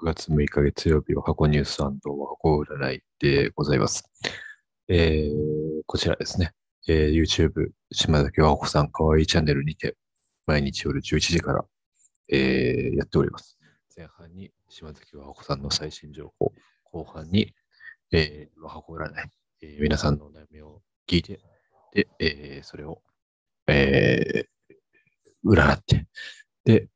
[0.00, 1.98] 6月6日月曜日は過去ニュース過去
[2.60, 4.08] 占いでございます。
[4.86, 6.52] えー、こちらですね、
[6.86, 9.96] えー、YouTube 島崎和子さんかわいいチャンネルにて
[10.46, 11.64] 毎日夜11時から、
[12.28, 13.58] えー、やっております。
[13.96, 16.52] 前半に島崎和子さんの最新情報、
[16.84, 17.52] 後半に、
[18.12, 19.12] えー、和子占い、
[19.62, 21.40] えー、皆さんのお悩みを聞いて、
[21.92, 23.02] で、えー、それを、
[23.66, 26.06] えー、占って、
[26.64, 26.88] で、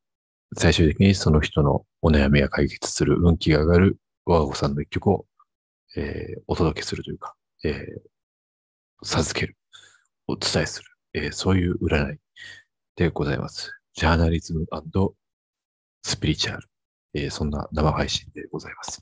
[0.55, 5.25] 最終的にその人のお悩みが解決する運気が上がる我が子さんの一曲を、
[5.95, 9.55] えー、お届けするというか、えー、授ける、
[10.27, 12.17] お伝えする、えー、そういう占い
[12.97, 13.71] でございます。
[13.93, 14.65] ジャーナリズム
[16.03, 16.67] スピリチュアル、
[17.13, 19.01] えー、そんな生配信でございます。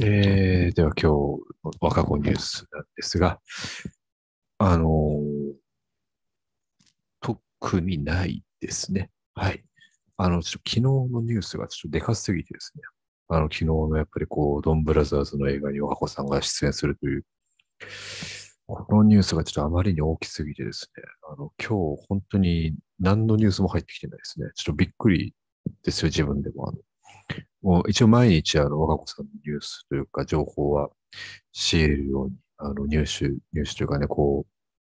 [0.00, 1.38] えー、では今日の
[1.82, 3.40] 若子ニュースなんですが、
[4.56, 9.10] あのー、特にないですね。
[9.34, 9.65] はい。
[10.18, 12.82] あの、ちょっと昨日のニュースがちょっとでかすぎてですね。
[13.28, 17.24] あの、昨日のやっぱりこう、ドンブラザーズの映画におはこさんが出演するという、
[18.66, 24.48] このニュースがちょっとあまりに大きすぎてですね、あの、今日本当に何のニュースも入ってきてないですね。
[24.54, 25.34] ちょっとびっくり
[25.84, 26.68] ですよ、自分でも。
[26.68, 26.78] あの
[27.62, 30.88] もう一応毎日あの、若子さんのニュースというか情報は
[31.52, 34.46] 仕入れるように、あの、入手、入手というかね、こ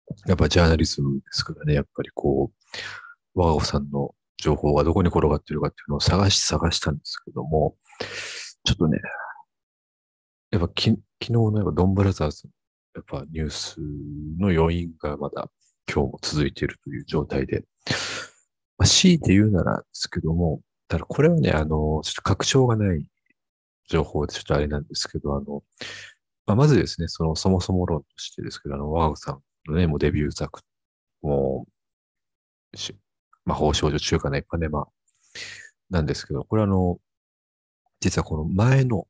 [0.09, 2.51] う、やっぱジャーナリズムですからね、やっぱりこ
[3.35, 7.75] う、若子さんの情報がどこに転がってるかっていうのを探し探したんですけども、
[8.65, 8.99] ちょっとね、
[10.51, 12.51] やっぱき昨日のやっぱドンブラザーズの
[12.95, 13.77] やっぱニュース
[14.39, 15.49] の余韻がまだ
[15.91, 17.63] 今日も続いているという状態で、
[18.77, 23.07] まあ、強いて言うならですけども、ただこれはね、あの、ちょっと確証がない
[23.89, 25.63] 情報でちょっとあれなんですけど、あの、
[26.45, 30.59] まあ、まずですね、そのそもそも論としてですけど、あの、ワーグさんのね、もうデビュー作、
[31.21, 31.65] も
[32.73, 32.77] う、
[33.45, 34.87] 魔法少女中華のイパネマ
[35.89, 36.97] なんですけど、これあの、
[37.99, 39.07] 実はこの前の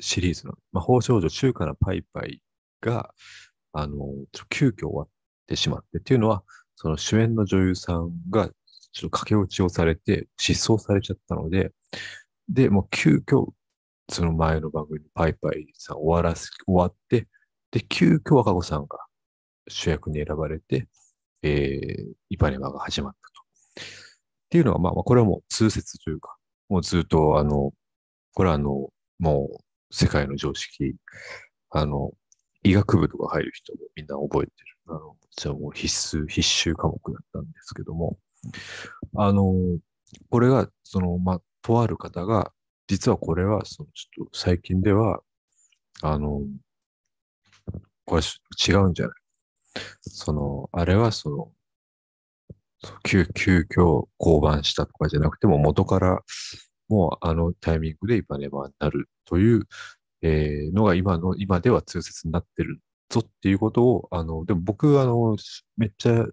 [0.00, 2.42] シリーズの魔法少女中華のパイパイ
[2.80, 3.14] が、
[3.72, 3.96] あの、
[4.50, 5.08] 急遽終わっ
[5.46, 6.42] てしまってっていうのは、
[6.76, 8.48] その主演の女優さんが
[8.92, 11.72] ちょっと駆け落ちをされて失踪されちゃったので、
[12.48, 13.48] で、もう急遽
[14.08, 17.26] その前の番組のパイパイさん終わらす、終わって、
[17.70, 18.98] で、急遽若子さんが
[19.68, 20.88] 主役に選ばれて、
[21.42, 23.35] えー、イパネマが始まった。
[23.76, 26.36] っていうのは、まあ、これはもう通説というか、
[26.68, 27.72] もうずっと、あの、
[28.34, 30.94] これはあの、もう世界の常識、
[31.70, 32.12] あの、
[32.62, 34.76] 医学部とか入る人もみんな覚えてる。
[34.88, 38.18] あの、じゃもう必須、必修科目だったんですけども、
[39.16, 39.52] あの、
[40.30, 42.52] これが、その、まあ、とある方が、
[42.88, 45.20] 実はこれは、その、ちょっと最近では、
[46.02, 46.42] あの、
[48.04, 49.16] これ違うんじゃない
[50.00, 51.52] その、あれはその、
[53.04, 56.20] 急、急遽降板したとかじゃなくても、元から
[56.88, 59.66] もうあのタイミングでイパネマになるという、
[60.22, 65.36] えー、のが今の、今では通説になってるぞっていうことを、あの、でも僕、あの、
[65.76, 66.26] めっちゃ、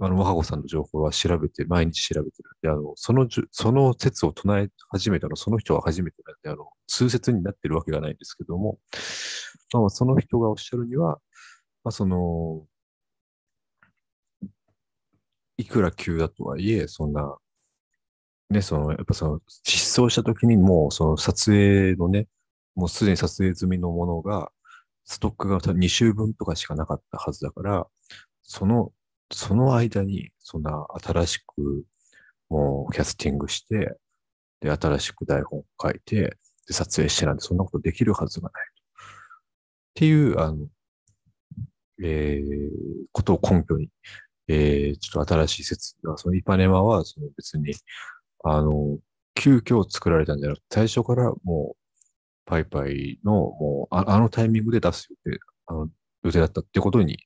[0.00, 8.78] あの、和子さんの情報は調べて、毎日調べてるんで、あの、その、その説を唱え始めたの、その人は初めてなんで、あの、通説になってるわけがないんですけども、
[9.72, 11.20] まあ、その人がおっしゃるには、
[11.84, 12.66] まあ、その、
[15.62, 17.36] いくら急だとはいえ、そんな、
[18.50, 22.26] ね、その、やっぱその、失踪した時にもう、その撮影のね、
[22.74, 24.50] もうすでに撮影済みのものが、
[25.04, 27.86] ストックが2週分とかしかなかったはずだから、
[28.42, 28.92] その、
[29.32, 31.84] その間に、そんな新しく、
[32.48, 33.96] もうキャスティングして、
[34.60, 36.36] で、新しく台本書いて、
[36.66, 38.64] で、撮影してなんて、そんなことできるはずがない。
[38.64, 38.74] っ
[39.94, 40.66] ていう、あの、
[42.02, 42.70] えー、
[43.12, 43.90] ことを根拠に、
[44.52, 47.72] えー、ちょっと新しい説が、そのイパネマはその別に、
[48.44, 48.98] あの、
[49.34, 51.76] 急遽作られたんじゃなくて、最初からもう、
[52.44, 55.88] パイパイの、もうあ、あのタイミングで出す予定、あの
[56.24, 57.18] 予定だったってことに、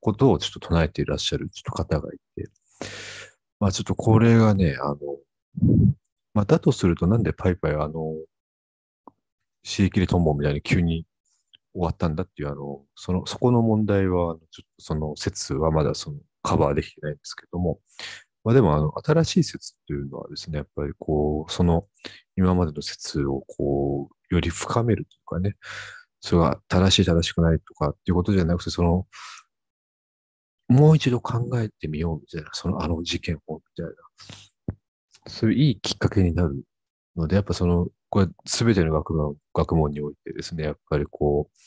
[0.00, 2.50] ことをちょっと唱えていらっしゃるちょっと方がいて、
[3.60, 4.96] まあちょっとこれがね、あの、
[6.34, 8.14] まあだとするとなんでパイパイはあの、
[9.62, 11.06] シーキリトンボみたいに急に
[11.72, 17.80] 終わったんだっていう、あの、その、そこの問題は、ちょっとその説はまだその、カバーできてないんですけども、
[18.44, 21.86] まあでも、あの、新しい説っていうのはですね、やっぱりこう、その、
[22.36, 25.56] 今までの説をこう、より深めるというかね、
[26.20, 29.06] それが正しい正しくないとかっていうことじゃなくて、その、
[30.68, 33.92] もう一度考えてみようみたいな、そのあの事件をみたいな、
[35.26, 36.62] そういういいきっかけになる
[37.16, 41.58] ので、やっぱその、これ全ての学問学問においてですね、やっぱりこう、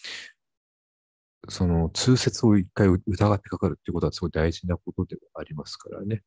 [1.49, 6.21] その通説を一回疑ってかかるっていうことはすごい大事なことではありますからね。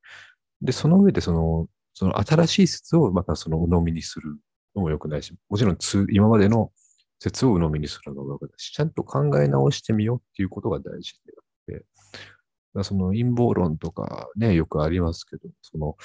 [0.60, 4.36] で、その上でその、その新しい説をまたその鵜呑みにする
[4.74, 6.72] のも良くないし、もちろんつ今までの
[7.20, 15.96] 説を鵜呑みにするのも良くないし、ちゃんと考え直してみようっていうことが大事であって、その陰謀論とかね、よくありますけど、その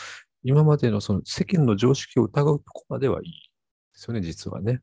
[0.44, 3.38] 今までのその世間の常識を疑うとこまではいいで
[3.94, 4.82] すよね、実はね。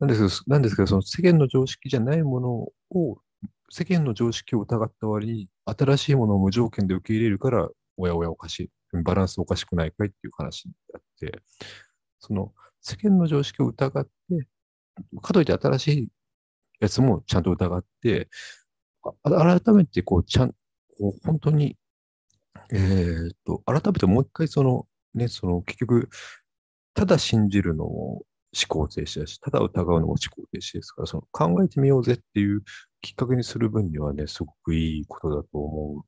[0.00, 2.50] なんですけど、なんですけどその世間の常識じゃないもの
[2.90, 3.18] を、
[3.70, 8.70] 世間の常識を疑った割に、新しいものを無条件で受け入れるから、おやおやおかしい、
[9.02, 11.42] バランスおかしくないかいっていう話になって、
[12.20, 14.10] その世間の常識を疑って、
[15.20, 16.08] かといって新しい
[16.80, 18.28] やつもちゃんと疑って、
[19.22, 20.52] 改めてこう、ちゃん、
[20.98, 21.76] こう本当に、
[22.72, 26.08] えーっと、改めてもう一回その、ね、その結局、
[26.94, 28.24] ただ信じるのも思
[28.68, 32.62] 考停止だし、ただ疑うのも思考停止ですから、その考えてみようぜっていう
[33.06, 36.04] きっかけにする分にはね、すごくいいことだと思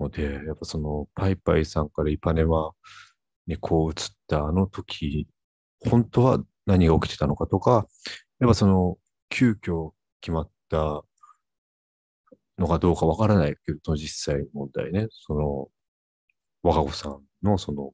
[0.00, 2.72] うので、やっぱその、パイパイさんからイパネマ
[3.46, 3.94] にこう移っ
[4.26, 5.28] たあの時、
[5.90, 7.86] 本当は何が起きてたのかとか、
[8.40, 8.96] やっぱその、
[9.28, 9.90] 急遽
[10.22, 11.02] 決まった
[12.56, 15.68] のかどうかわからないけど、実際問題ね、その、
[16.62, 17.92] 若子さんのその、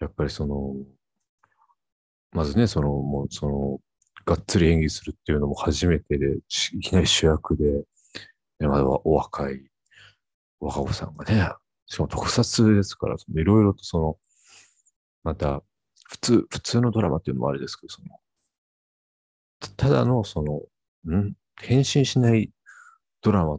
[0.00, 0.76] やっぱりその、
[2.30, 3.80] まずね、その、もうその、
[4.28, 7.64] がっつり演技するっていうのも初めてで、いきなり主役で、
[8.60, 9.70] ね、まだお若い
[10.60, 11.50] 若子さんがね、
[11.86, 14.16] しかも特撮ですから、いろいろとその、
[15.24, 15.62] また、
[16.10, 18.08] 普通、普通のドラマっていうのもあれですけど、その、
[19.78, 20.60] ただのその、
[21.10, 21.32] ん？
[21.58, 22.50] 変身しない
[23.22, 23.56] ドラマ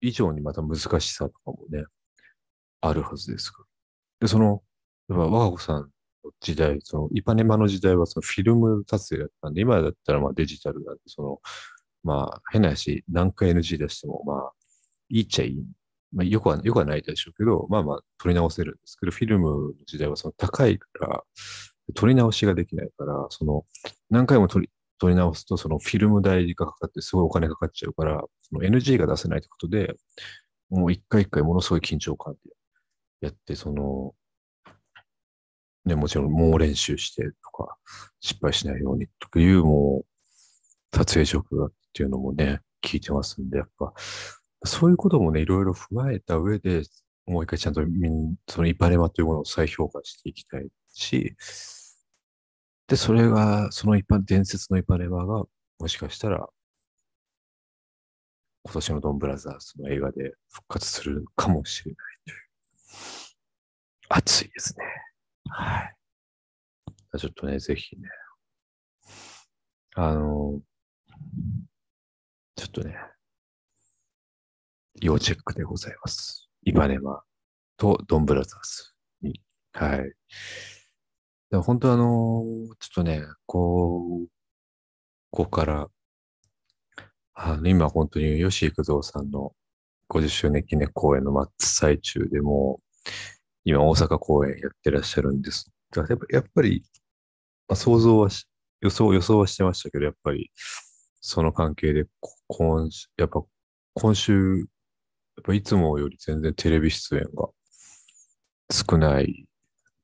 [0.00, 1.84] 以上にまた難しさとかもね、
[2.80, 3.66] あるはずですから。
[4.26, 4.64] で、その、
[5.08, 5.90] やっぱ若子さん
[6.40, 11.40] 時代、その、イパネマの時代はそのフィルム撮影だったんで、今だったらまあデジタルなんで、その、
[12.02, 14.52] まあ変な話、何回 NG 出してもまあ、
[15.10, 15.64] いいっちゃいい。
[16.12, 21.22] まあよくは、よくはないでしょうけど、まあまあ撮り直せるんですけど、フィルムの時代はその高いから、
[21.94, 23.64] 撮り直しができないから、その、
[24.10, 29.94] 何回も撮り、撮り直すと、そのフィルム代がかかってすごいお金かかっちゃうから、その NG が出せないってことで、
[30.70, 32.50] もう一回一回ものすごい緊張感で
[33.20, 34.14] やって、その、
[35.84, 37.76] ね、もちろん猛練習してとか、
[38.20, 43.92] 失敗しないようにという、もう、撮影職だっていうのもね、聞いてますんで、やっぱ、
[44.64, 46.82] そういうこともね、いろいろ踏まえた上で、
[47.26, 51.36] もう一回ちゃんとみん、そのイパネマというものを再評価していきたいし、
[52.88, 55.44] で、それが、その一般、伝説のイパネマが、
[55.78, 56.48] もしかしたら、
[58.64, 61.96] 今年のドンブラザーズの映画で復活するかもしれない
[62.26, 62.36] という。
[64.08, 64.84] 熱いですね。
[65.56, 67.18] はい。
[67.18, 68.08] ちょっとね、ぜひね、
[69.94, 70.60] あの、
[72.56, 72.96] ちょっとね、
[75.00, 76.50] 要チェックでございます。
[76.64, 77.22] イパネマ
[77.76, 79.40] とドンブラザーズに。
[79.72, 80.12] はい。
[81.50, 82.42] で本当あの、
[82.80, 84.28] ちょっとね、こう、
[85.30, 85.88] ここから、
[87.34, 89.52] あの、今本当に吉幾三さんの
[90.08, 93.10] 50周年記念公演の真っ最中でもう、
[93.64, 95.70] 今大阪公演やってらっしゃるんです。
[95.96, 96.82] やっぱやっぱり、
[97.68, 98.46] まあ、想像はし、
[98.80, 100.50] 予想、予想はしてましたけど、やっぱり、
[101.20, 102.06] その関係で、
[102.48, 103.42] 今週、やっぱ
[103.94, 104.64] 今週、や
[105.40, 107.48] っぱいつもより全然テレビ出演が
[108.70, 109.46] 少ない。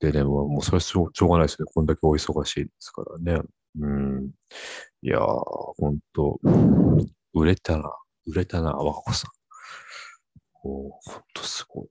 [0.01, 1.67] でね、ももうそれはしょうがないですね。
[1.73, 3.43] こんだけお忙しいですからね。
[3.79, 4.31] うん。
[5.03, 6.41] いやー、ほんと、
[7.35, 7.93] 売れたな、
[8.27, 9.31] 売れたな、若子さん。
[10.63, 11.89] おーほんとすごい。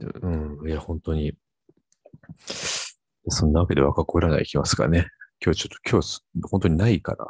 [0.00, 1.34] うん、いや、本当に。
[3.28, 5.06] そんなわけで若子占いいきますかね。
[5.44, 7.26] 今日ちょっと、今日本当にないから、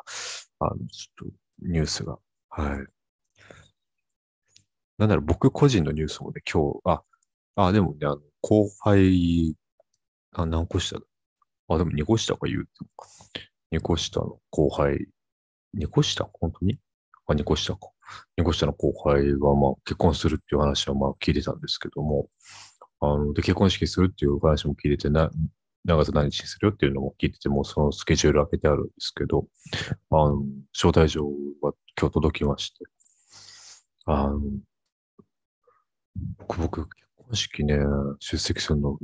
[0.61, 1.35] あの、ちょっと
[1.67, 2.19] ニュースが。
[2.49, 2.87] はい。
[4.99, 7.03] なんなら僕個人のニュースもね、今日、あ、
[7.57, 9.57] あ、でもね、あの、後輩、
[10.33, 11.05] あ、何個下だ？
[11.69, 12.89] あ、でも2個下か言うても。
[13.73, 15.09] 2個下の後輩、
[15.77, 16.79] 2個下本当に？
[17.27, 17.91] あ、2個下か。
[18.39, 22.29] 2個下の後輩が、まあ、結婚するっていう話は、まあ、聞いてたんですけども、
[23.01, 25.31] あの、で、結婚式するっていう話も聞いてて、な、
[25.85, 29.47] 何月何日にするよっていうのも聞いてて、もそのスケジュール開けてあるんですけど、
[30.11, 30.43] あの、
[30.75, 31.25] 招待状
[31.63, 32.85] が今日届きまして、
[34.05, 34.41] あの、
[36.59, 37.79] 僕、結婚式ね、
[38.19, 38.99] 出席するの、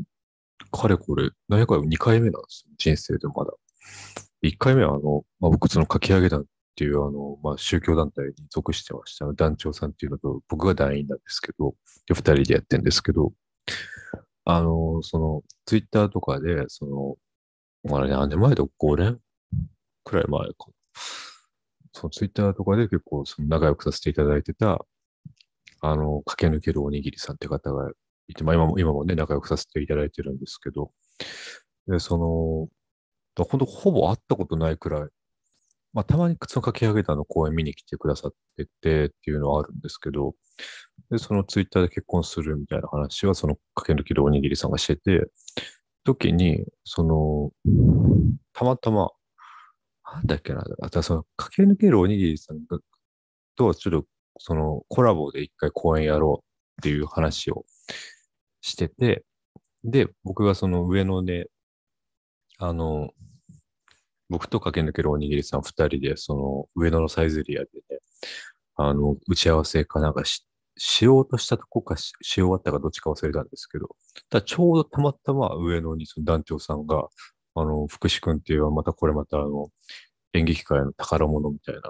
[0.70, 2.74] かれこれ、何やか2回目なんですよ。
[2.76, 3.52] 人生でまだ。
[4.42, 6.44] 1回目は、あの、まあ、僕、その書き上げ団
[6.76, 9.32] っていう、あの、まあ、宗教団体に属してました。
[9.32, 11.74] 団長さんっていうのと、僕が団員なんですけど、
[12.06, 13.32] で、2人でやってるんですけど、
[14.44, 17.16] あの、その、ツイッターとかで、その、
[17.90, 19.18] まあ、何年前だ ?5 年
[20.04, 20.54] くらい前か。
[21.94, 24.84] そのツイッターとかで結構その仲良くさせていただいてた、
[25.80, 27.90] あの、駆け抜けるおにぎりさんって方が
[28.28, 30.92] いて、まあ今も、今もね、仲良くさせていただいてるんですけど、
[31.88, 32.68] で、その、
[33.44, 35.08] 本当ほぼ会ったことないくらい、
[35.96, 40.34] まあたまに靴のかき上げたの公演見に来てくださっててっていうのはあるんですけど、
[41.10, 45.26] で、そのツイッターで結婚するみたいな話は、そのかけ抜きでおにぎりさんがしてて、
[46.04, 47.50] 時に、その、
[48.52, 49.08] たまたま、
[50.12, 52.60] なんだっけな、あとはその、駆け抜けるおにぎりさん
[53.56, 54.06] とは、ちょっと、
[54.38, 57.64] その、コラボで一回公演やろうっていう話を
[58.60, 59.24] してて、
[59.82, 61.48] で、僕がその上野で、
[62.58, 63.12] あの、
[64.28, 67.98] 僕と駆け抜けるおにぎりさん二人で、その上野のサイゼリアでね、
[68.76, 70.46] あの、打ち合わせかなんかし
[70.78, 73.88] しようとしたとこかしし終わったかどっちか忘れたんですけど、
[74.28, 77.08] ただちょうどたまたま上野にその団長さんが、
[77.54, 79.70] あの、福士君っていうのはまたこれまたあの、
[80.34, 81.80] 演劇界の宝物みたいな、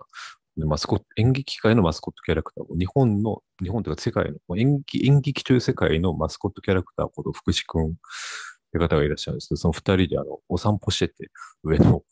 [0.67, 7.95] マスコット、演劇界のマスコットキャラクターを、日本の、日本というか世界の、演劇、演劇という世界のマスコットキャラクターこと福士君
[8.79, 11.31] って方がいらっしゃるんですけど、その二人であの、お散歩してて、
[11.63, 12.03] 上野。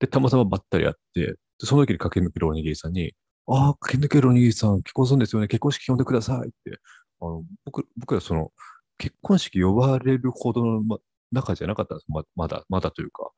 [0.00, 3.12] で、たまたまばったり会って、その時に駆け抜けるおにぎりさんに、
[3.48, 5.48] ああ、駆け抜けるおにぎりさん、結婚するんですよね。
[5.48, 6.78] 結婚式呼んでくださいって。
[7.20, 8.52] あの僕、僕らその、
[8.98, 10.98] 結婚式呼ばれるほどの、ま、
[11.32, 13.30] 仲じゃなかったんですままだ、まだというか、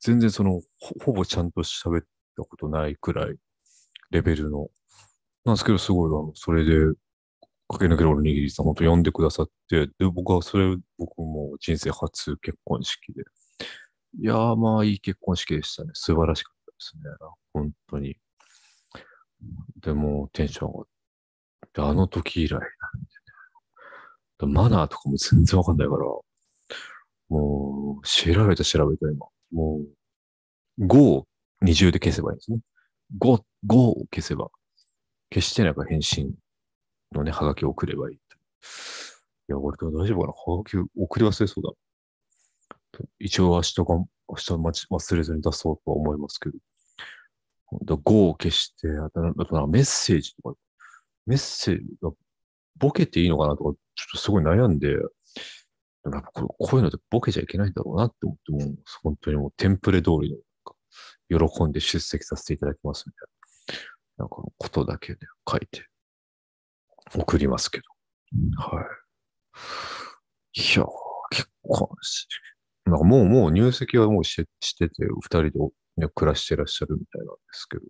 [0.00, 2.02] 全然そのほ、ほぼちゃんと喋っ
[2.36, 3.36] たことないくらい、
[4.10, 4.68] レベルの。
[5.44, 6.94] なんですけど、すごい、あの、それで、
[7.68, 13.22] 駆け抜けるおにぎりさん、本当呼んでくださって、で、僕はそれ、僕も人生初結婚式で。
[14.20, 15.90] いやー、まあ、いい結婚式でしたね。
[15.92, 17.02] 素晴らしかったですね。
[17.52, 18.16] 本当に。
[19.82, 20.84] でも、テンション上がっ
[21.72, 22.66] て、あの時以来なんで
[24.46, 24.52] ね。
[24.54, 26.00] マナーとかも全然わかんないから、
[27.28, 29.26] もう、調べた調べた今。
[29.52, 29.80] も
[30.78, 31.28] う、5を
[31.60, 32.60] 二重で消せばいいんですね。
[33.18, 34.48] 5、5を消せば、
[35.30, 36.32] 消してなんから返信
[37.12, 38.16] のね、ハガキを送ればいい。
[38.16, 38.18] い
[39.48, 43.04] や、俺今日大丈夫かなハガキ送り忘れそうだ。
[43.18, 46.58] 一応明日が、明日待ち忘れずに出そうとは思いますけど。
[47.70, 50.58] 5を消して、あとなんかメッセージとか、
[51.26, 52.10] メッセージが
[52.76, 55.02] ボケていいのかなとか、ちょっとすごい悩んで、やっ
[56.12, 60.30] ぱこういうのってボケちゃいけないんだろうなって思って、もう本当にもうテンプレ通り
[61.30, 63.28] の、喜んで出席させていただきますみたい
[64.18, 65.86] な、なんかことだけで書いて
[67.14, 67.84] 送りますけど。
[68.56, 70.60] はい。
[70.60, 70.84] いや
[71.30, 71.90] 結構、
[72.86, 75.50] なんかもう、もう入籍はもうししてて、二人で
[75.98, 77.82] ね、暮らしてらっしゃるみたいなんですけど、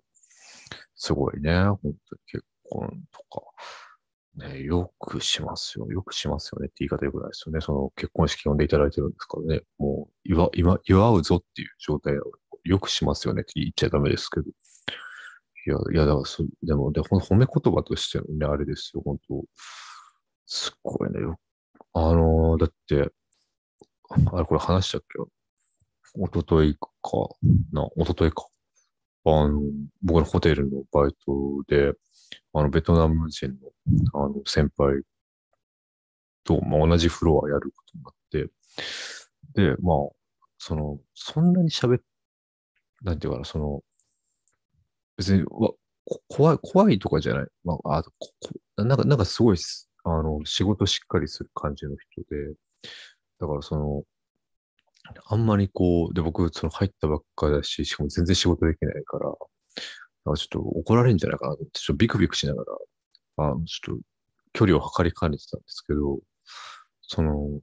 [0.97, 1.95] すごいね、本当に
[2.27, 5.87] 結婚とか、ね、よくしますよ。
[5.89, 7.61] よくしますよねって言い方よくないですよね。
[7.61, 9.63] その結婚式呼んでいただいてるんですからね。
[9.79, 12.33] もう、祝、祝、祝うぞっていう状態を
[12.65, 14.47] よくしますよねって言っちゃダメですけど。
[15.69, 19.45] いや、いや、だからそ、でも、で、褒め言葉としてのね、あれですよ、本当
[20.47, 21.19] すっごいね。
[21.93, 23.13] あのー、だって、
[24.33, 25.19] あれ、これ話したっけ？
[26.15, 26.89] おとといか
[27.71, 28.47] な、おとといか。
[29.27, 29.61] あの、
[30.03, 31.93] 僕のホテルのバイトで、
[32.55, 33.57] あの、ベトナム人の、
[34.15, 35.03] あの、先輩
[36.45, 38.51] と、まあ、同じフロアやることになって、
[39.55, 39.97] で、まあ、
[40.57, 42.01] その、そんなに喋っ、
[43.03, 43.83] なんていうかな、その、
[45.19, 45.73] 別に、わ、
[46.29, 47.47] 怖い、怖いとかじゃない。
[47.65, 48.33] まあ、あこ
[48.77, 49.59] なんか、なんかすごい、
[50.05, 52.55] あの、仕事しっかりする感じの人で、
[53.41, 54.05] だからその、
[55.27, 59.27] あんまりこう、で、僕、その入ったばっかだし、しかも全然仕事できないから、
[60.27, 62.65] なんかちょっと怒られるんじゃないかなと思って、ちょっとビクビクしなが
[63.37, 64.03] ら、あちょっと
[64.53, 66.19] 距離を測りかねてたんですけど、
[67.03, 67.61] その、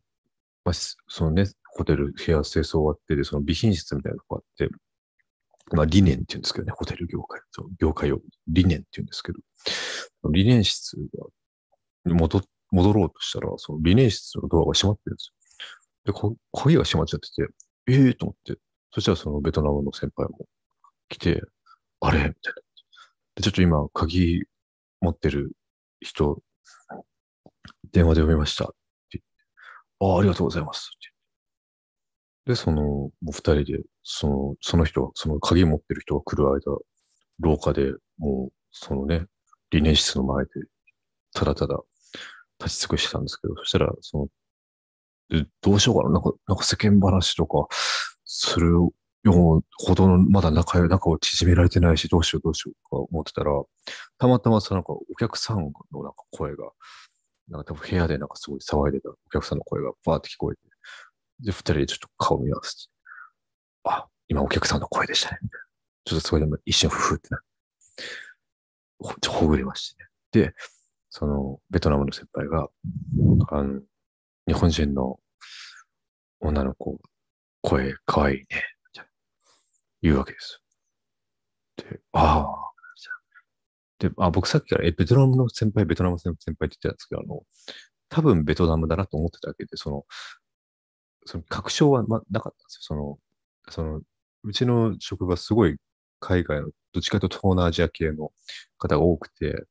[0.65, 1.45] まあ、そのね、
[1.75, 4.69] ホテル、部屋清掃終わってで、その備品室みたいなのがあって、
[5.71, 9.39] まあ、理念って言うんですけどね、ホテル業界、そう業界を理念って言うんですけど、
[10.31, 10.95] 理念室
[12.05, 12.41] が戻
[12.71, 15.31] 戻ろうとしたら、その理念室のドアが閉まってるんです
[16.05, 16.13] よ。
[16.13, 17.47] で、こ鍵が閉まっちゃってて、
[17.87, 18.59] ええー、と思って、
[18.91, 20.45] そしたらそのベトナムの先輩も
[21.09, 21.41] 来て、
[21.99, 22.17] あれ？
[22.17, 22.61] みたいな。
[23.35, 24.43] で、ちょっと今、鍵
[25.01, 25.51] 持ってる
[25.99, 26.41] 人、
[27.91, 28.73] 電話で呼びましたって
[29.13, 29.27] 言って、
[30.01, 31.14] ああ、ありがとうございますって。
[32.45, 36.59] で、その、もう二人で、その、その人その鍵持ってる人が来る間、
[37.39, 39.25] 廊下でもう、そのね、
[39.71, 40.51] 理念室の前で、
[41.33, 41.79] ただただ
[42.63, 44.29] 立ち尽くしてたんですけど、そしたら、そ
[45.31, 46.11] の、どうしようかな。
[46.11, 47.67] なんか、なんか世間話とか
[48.25, 48.87] するよ
[49.57, 53.51] うほどの、まだ仲、仲を縮められてないし、どうしようどうしようとか思ってたら、
[54.19, 55.57] たまたまさ、なんかお客さん
[55.91, 56.65] のなんか声が、
[57.49, 60.61] なんか多分部屋でなんかすごい騒いでたお客さんの声がバーって聞こえて、
[61.39, 62.91] で、二人でちょっと顔見合わせて、
[63.83, 65.39] あ、今お客さんの声でしたね。
[66.05, 67.41] ちょっとそれでも一瞬ふふってなっ
[69.21, 70.09] て、ほ、ほぐれましてね。
[70.47, 70.55] で、
[71.09, 72.67] その、ベトナムの先輩が、
[73.49, 73.81] あの、
[74.47, 75.19] 日本人の
[76.39, 76.99] 女の子、
[77.61, 78.45] 声かわいいね、
[80.01, 80.61] 言うわけです。
[81.77, 82.65] で、ああ、
[83.99, 87.43] で、あ、僕さっきから、え、ベトナムの先輩、ベトナムの先輩って言ってたんですけど、あの、
[88.09, 90.05] 多分ベトナムだなと思ってただけで、その、
[91.25, 92.79] その確証は、ま、なかったんですよ。
[92.81, 93.17] その、
[93.69, 94.01] その、
[94.43, 95.77] うちの職場すごい
[96.19, 98.31] 海外の、どっちかというと東南アジア系の
[98.77, 99.63] 方が多くて、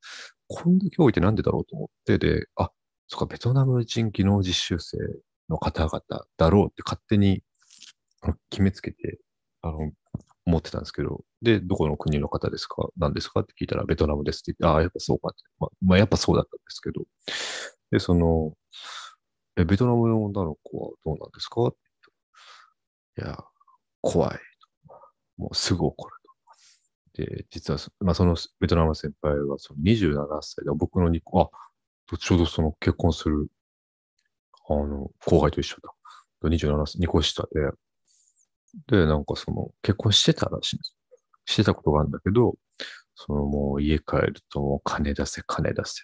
[0.47, 2.71] こんだけ多いってなんでだろうと思って、で、あ、
[3.07, 4.97] そっか、ベトナム人技能実習生
[5.49, 6.01] の方々
[6.37, 7.41] だろうって勝手に
[8.51, 9.19] 決めつけて、
[9.61, 9.91] あの、
[10.45, 12.87] 思ってたんですけど、で、どこの国の方ですか？
[12.97, 13.41] 何ですか？
[13.41, 15.43] って聞いたら、ベトナムですって言って、ああ、やっぱそうかって。
[15.59, 17.03] ま、まあ、やっぱそうだったんですけど、
[17.91, 18.53] で、その、
[19.57, 21.71] え、ベトナムの女の子はどうなんですか？
[23.17, 23.37] いや、
[24.01, 24.39] 怖い。
[25.37, 26.15] もうすぐ怒る。
[27.13, 31.49] で、実は、まあ、そのベトナム先輩はその27歳で、僕の2個、あ、
[32.17, 33.47] ちょうどその結婚する、
[34.69, 35.93] あの、後輩と一緒だ。
[36.49, 37.71] 27歳、2個下で、
[38.87, 40.95] で、なんかその、結婚してたらしいんです。
[41.45, 42.55] してたことがあるんだけど、
[43.15, 46.03] そのもう家帰るともう金出せ、金出せ。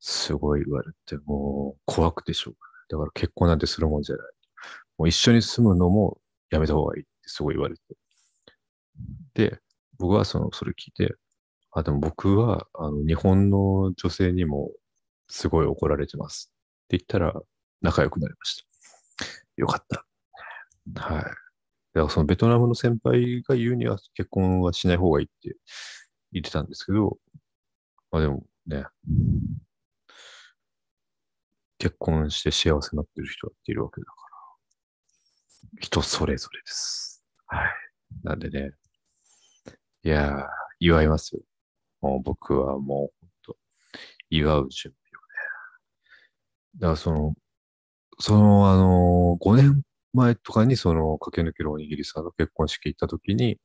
[0.00, 2.88] すごい言われて、もう怖くてしょうがない。
[2.90, 4.26] だから結婚なんてするもんじゃない。
[4.96, 6.18] もう一緒に住むのも
[6.50, 7.82] やめた方がいいってすごい言われて。
[9.34, 9.60] で、
[9.98, 11.14] 僕はその、それ聞いて、
[11.72, 14.70] あ、でも僕は、あの、日本の女性にも
[15.28, 16.52] すごい怒られてます
[16.84, 17.40] って言ったら
[17.82, 18.64] 仲良くなりました。
[19.56, 20.04] よかった。
[21.02, 21.22] はい。
[21.24, 21.34] だか
[21.94, 25.56] らそのベトナムの先輩が言うには結婚はしない方がいいって
[26.32, 27.18] 言ってたんですけど、
[28.10, 28.84] まあでもね、
[31.78, 34.12] 結婚して幸せになってる人っているわけだか
[35.72, 37.24] ら、人それぞれです。
[37.46, 37.70] はい。
[38.24, 38.72] なんでね、
[40.02, 40.46] いやー、
[40.80, 41.42] 祝いますよ。
[42.00, 43.56] もう僕はもう、本当
[44.30, 46.80] 祝う準備をね。
[46.80, 47.34] だからその、
[48.18, 53.58] その、あのー、5年前とかにその駆け抜けるおにぎりさんの結婚式行った時に、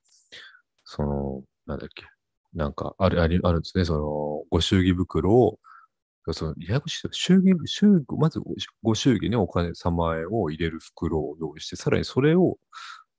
[0.86, 2.06] その、なんだっけ、
[2.54, 5.60] なんか、ある、ある、あるんですね、その、ご祝儀袋を、
[6.32, 8.40] その、ややこしい祝儀、祝儀、まず
[8.84, 12.58] ご祝儀にお金3万円を入れる袋を用意して、さらにそれを、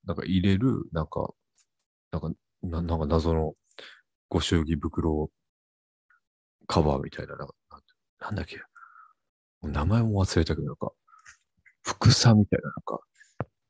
[0.07, 1.33] なんか入れる、なんか、
[2.13, 2.31] なんか、
[2.63, 3.55] ななんか謎の
[4.31, 5.31] ご祝儀袋
[6.67, 7.55] カバーみたいな、なんか
[8.21, 8.61] なんだっけ、
[9.63, 10.93] 名前も忘れたけど、なんか、
[11.85, 13.01] 福さみたいな、なんか、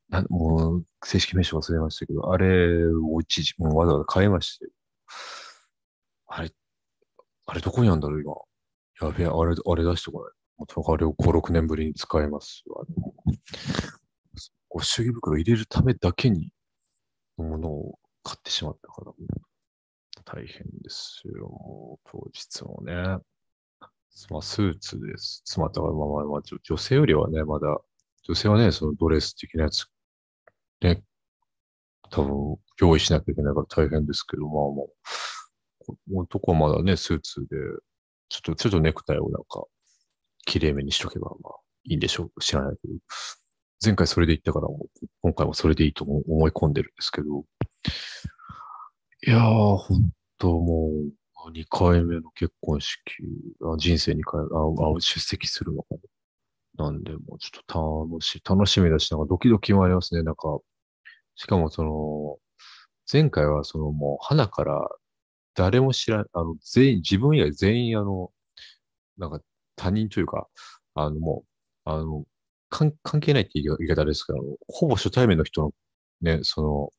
[0.09, 4.67] なもう、正式名称忘れましたけど、あれを一時、もうわざわざ買いまして、
[6.27, 6.51] あれ、
[7.47, 8.35] あれどこにあるんだろう、今。
[9.01, 10.33] やべえ、あれ、あれ出してこない。
[10.57, 13.13] もうあれを5、6年ぶりに使いますあの
[14.69, 16.49] ご祝儀袋入れるためだけに
[17.35, 19.11] ものを買ってしまったから、
[20.23, 21.47] 大変ですよ。
[21.47, 22.93] もう当日もね。
[24.29, 25.41] まあ、スーツです。
[25.45, 27.77] 妻とか、まあまあまあ、女性よりはね、まだ、
[28.23, 29.85] 女性はね、そのドレス的なやつ
[30.81, 31.03] ね、
[32.09, 34.89] 多分用意しなきゃいけないから大変ですけど、まあも
[36.13, 37.57] う、男はまだね、スーツで、
[38.41, 39.65] ちょっと、ちょっとネクタイをなんか、
[40.45, 41.53] 綺麗めにしとけば、まあ、
[41.85, 42.41] いいんでしょう。
[42.41, 42.93] 知らないけど。
[43.83, 44.67] 前回それで言ったから
[45.21, 47.45] 今回もそれでいいと思い込んでるんですけど。
[49.27, 50.91] いやー、ほんとも
[51.47, 52.99] う、2回目の結婚式、
[53.61, 55.95] あ人生2回ああ出席するのか
[56.77, 56.85] な。
[56.85, 60.23] なんで、もちょっと楽しい、楽しみだし、なんかドキドキもありますね。
[60.23, 60.59] なんか、
[61.35, 62.37] しかもその、
[63.11, 64.89] 前回はそのもう、花から
[65.55, 68.31] 誰も知らん、あの、全員、自分以外全員あの、
[69.17, 69.41] なんか
[69.75, 70.47] 他人というか、
[70.95, 71.45] あのも
[71.85, 72.25] う、あの、
[72.69, 75.73] 関係ないって言い方ですけど、ほぼ初対面の人の
[76.21, 76.89] ね、その、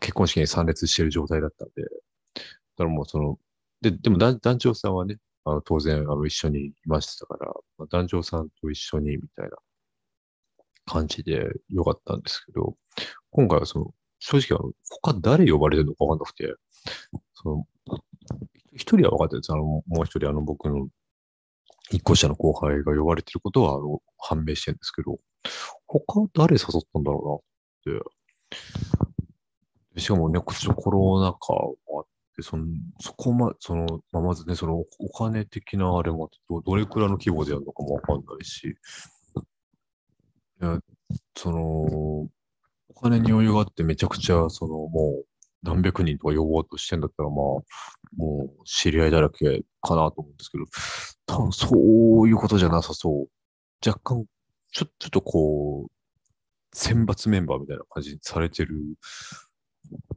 [0.00, 1.88] 結婚式に参列している状態だったんで、だ
[2.78, 3.38] からもうその、
[3.80, 9.56] で、でも団長さんはね、あの当然あの一緒にいましたから、まあ、団長さんと一緒にみたいな
[10.86, 12.76] 感じでよかったんですけど、
[13.30, 16.54] 今回はその、正直あの、他誰呼ばれてるのかわかんなくて、
[17.34, 17.66] その、
[18.72, 19.52] 一人は分かってるんです。
[19.52, 20.88] あの、もう一人あの僕の
[21.90, 25.18] 一個下の後輩が呼ばれてることはあの判明してるんですけど、
[25.86, 27.42] 他誰誘ったんだろ
[27.84, 28.04] うなっ
[29.94, 30.00] て。
[30.00, 32.04] しかもね、こっちのコロナ禍もあっ
[32.36, 32.64] て、その、
[33.00, 38.68] そこま、その、まあ、まずね、そのお金的なあれもど、どれくらいの規模でやるのかもわかんないし、
[40.62, 40.78] いや、
[41.36, 42.28] その、お
[43.02, 45.26] 金に余裕があってめちゃくちゃ、その、もう、
[45.62, 47.64] 何百人とか呼ぼうとしてんだったら、まあ、も
[48.16, 50.64] う知り合いだらけかなと思うんですけど、
[51.26, 53.28] 多分そういうことじゃなさそう。
[53.86, 54.24] 若干、
[54.72, 55.90] ちょ、ちょっとこう、
[56.72, 58.74] 選抜メンバーみたいな感じにされてる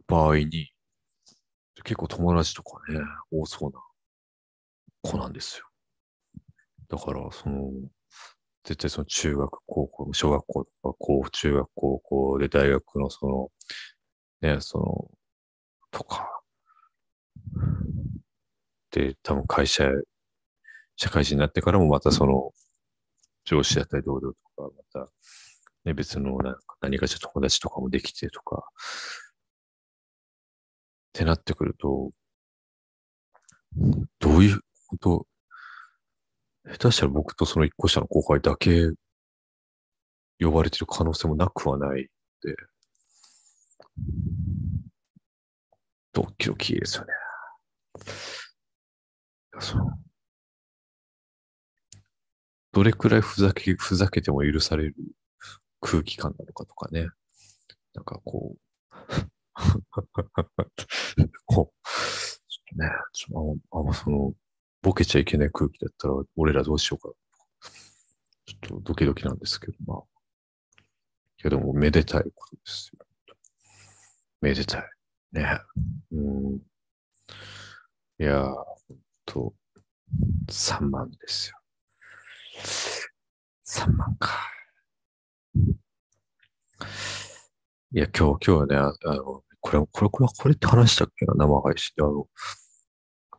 [0.07, 0.69] 場合に、
[1.83, 2.99] 結構友達とかね、
[3.31, 3.79] 多そうな
[5.01, 5.65] 子なんですよ。
[6.87, 7.71] だから、その、
[8.63, 13.49] 絶対その中学、高校、小学校とか、高中学、高校で大学のその、
[14.41, 15.11] ね、その、
[15.93, 16.41] とか、
[18.91, 19.89] で、多分会社、
[20.97, 22.51] 社会人になってからもまたその、
[23.45, 25.11] 上司だったり同僚とか、また、
[25.85, 28.61] ね、別のなんか何かしら友達とかもできてとか、っ
[31.13, 32.11] てなってくると、
[34.19, 35.27] どういうこと、
[36.65, 38.89] 下手したら僕とその一個下の後輩だけ
[40.39, 42.07] 呼ばれてる可能性もなくはない
[42.41, 42.55] で、
[46.13, 47.13] ドキドキですよね。
[49.59, 49.91] その
[52.71, 54.95] どれくらいふざけ、ふざけても許される
[55.79, 57.07] 空気感なのかとかね。
[57.93, 58.63] なんかこう
[61.45, 61.87] こう、
[62.49, 64.33] ちょっとね、ちょあんまその、
[64.81, 67.13] ボケちゃいけない空気だったら、俺らどうしようか。
[68.45, 70.03] ちょっとドキドキなんですけど、まあ。
[71.37, 73.05] けども、めでたいことですよ。
[74.41, 74.83] めでたい。
[75.33, 75.59] ね。
[76.11, 76.55] うん。
[78.19, 79.53] いやー、ほんと、
[80.49, 81.57] 3万ですよ。
[83.65, 84.29] 3万か。
[87.91, 92.03] いや、今日、今日はね、あの、これ、これ、これ、これって話したっけな、生配信で。
[92.03, 92.27] あの、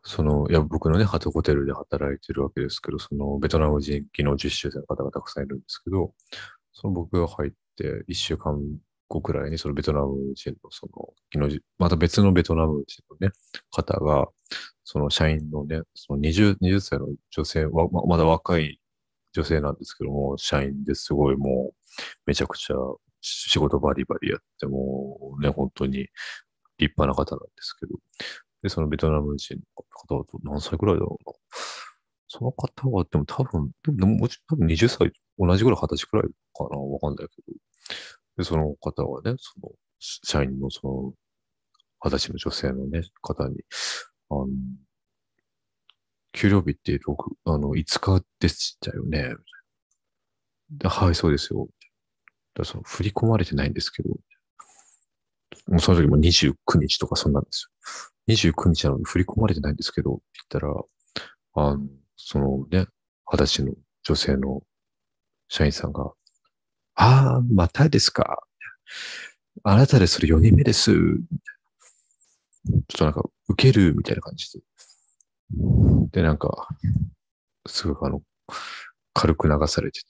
[0.03, 6.15] その、いや、僕のね、ハトホテルで働いてるわけですけど、その、ベトナム人機の10周年の方がたくさんいるんですけど、
[6.73, 8.61] その僕が入って1週間
[9.15, 13.33] 後くらいに、そのベトナム人の、その、また別のベトナム人のね、
[13.71, 14.27] 方が、
[14.85, 18.81] その社員のね、その20、20歳の女性は、まだ若い
[19.33, 21.75] 女性なんですけども、社員ですごいもう、
[22.27, 22.77] めちゃくちゃ
[23.21, 26.09] 仕事バリバリやっても、ね、本当に
[26.79, 27.95] 立派な方なんですけど、
[28.63, 31.35] で、そのベトナム人の方は何歳くらいだろうな。
[32.29, 37.59] その方は、でも多分、でももち多分20歳、同じぐらい20歳くらいかなわかんないけど。
[38.37, 41.13] で、その方はね、その、社員のその、
[42.01, 43.57] 20歳の女性のね、方に、
[44.31, 44.47] あの、
[46.33, 49.35] 給料日って6、あの、5日でしたよね。
[50.71, 51.69] で、はい、そうですよ。
[52.55, 54.11] だその振り込まれてないんですけど、
[55.69, 57.69] もうその時も29日とかそんなんです
[58.29, 58.35] よ。
[58.35, 60.75] 29日なので振り込まれてないんですけど、って言ったら、
[61.71, 61.81] あの、
[62.17, 62.87] そのね、
[63.31, 63.73] 二十歳の
[64.05, 64.63] 女性の
[65.49, 66.13] 社員さんが、
[66.97, 68.45] ああ、またですか。
[69.65, 70.93] あなたでそれ4人目です。
[70.93, 71.01] ちょ
[72.79, 74.61] っとなんか、受けるみたいな感じで。
[76.13, 76.69] で、なんか、
[77.67, 78.23] すごくあの、
[79.15, 80.07] 軽く流されてて。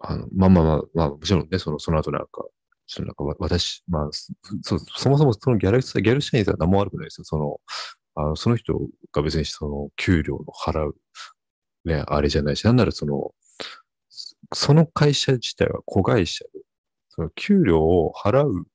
[0.00, 2.44] あの、まあまあまあ、まあ、もちろんね、その、その後なんか、
[2.86, 4.08] ちょっとなんか私、まあ、
[4.62, 7.24] そそもそもそのギャル、ギャル社員さんは何も悪くないですよ。
[7.24, 7.60] その、
[8.16, 8.78] あの、その人
[9.12, 10.96] が別にその、給料の払う、
[11.84, 13.32] ね、あれじゃないし、なんならその、
[14.52, 16.60] その会社自体は子会社で、
[17.08, 18.66] その給料を払う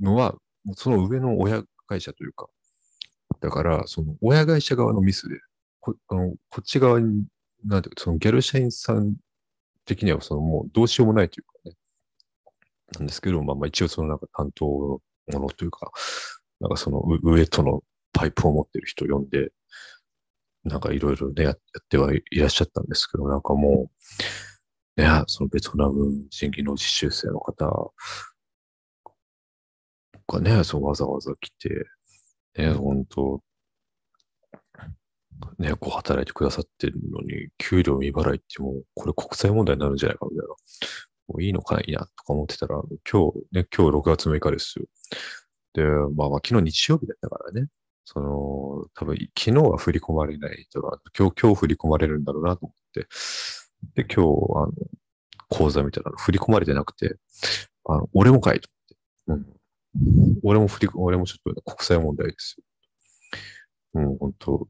[0.00, 0.34] のは、
[0.74, 2.48] その上の親会社というか、
[3.40, 5.40] だから、その親会社側のミスで、
[5.80, 7.24] こあのこっち側に、
[7.64, 9.14] なんていうか、そのギャル社員さん
[9.84, 11.76] 的にはそのもうどうしようもないというかね。
[12.98, 15.90] なんですけど、まあまあ一応そのなんか担当ものというか、
[16.60, 19.50] なんかその上とのパイプを持ってる人を呼んで、
[20.64, 23.90] なんかいろいろね、やってはいらっしゃったんですけど、なんかもう、
[24.98, 27.92] ね、そのベトナム人技能実習生の方
[30.26, 31.86] がね、そのわざわざ来て、
[32.56, 33.40] ね、本当
[35.58, 40.54] ね、こう働いてくださってるのに、給料未払いってもう、これ国際問題になるんじゃないかみたいな。
[41.28, 42.74] もういいのかないなとか思ってたら、
[43.08, 44.86] 今日、ね、今日6月6日ですよ。
[45.74, 45.84] で、
[46.16, 47.68] まあ昨日日曜日だったからね。
[48.04, 48.28] その、
[48.94, 53.06] 多分昨日は振り込まれない人が、今日、今日振り込まれるんだろうなと思って。
[53.94, 54.22] で、今日、あ
[54.66, 54.72] の、
[55.48, 57.16] 口座見たら振り込まれてなくて、
[57.86, 58.68] あの、俺もかいと
[59.26, 59.52] 思って。
[59.52, 60.40] うん。
[60.42, 62.64] 俺も振り、俺もちょっと国際問題ですよ。
[63.94, 64.68] うん、本当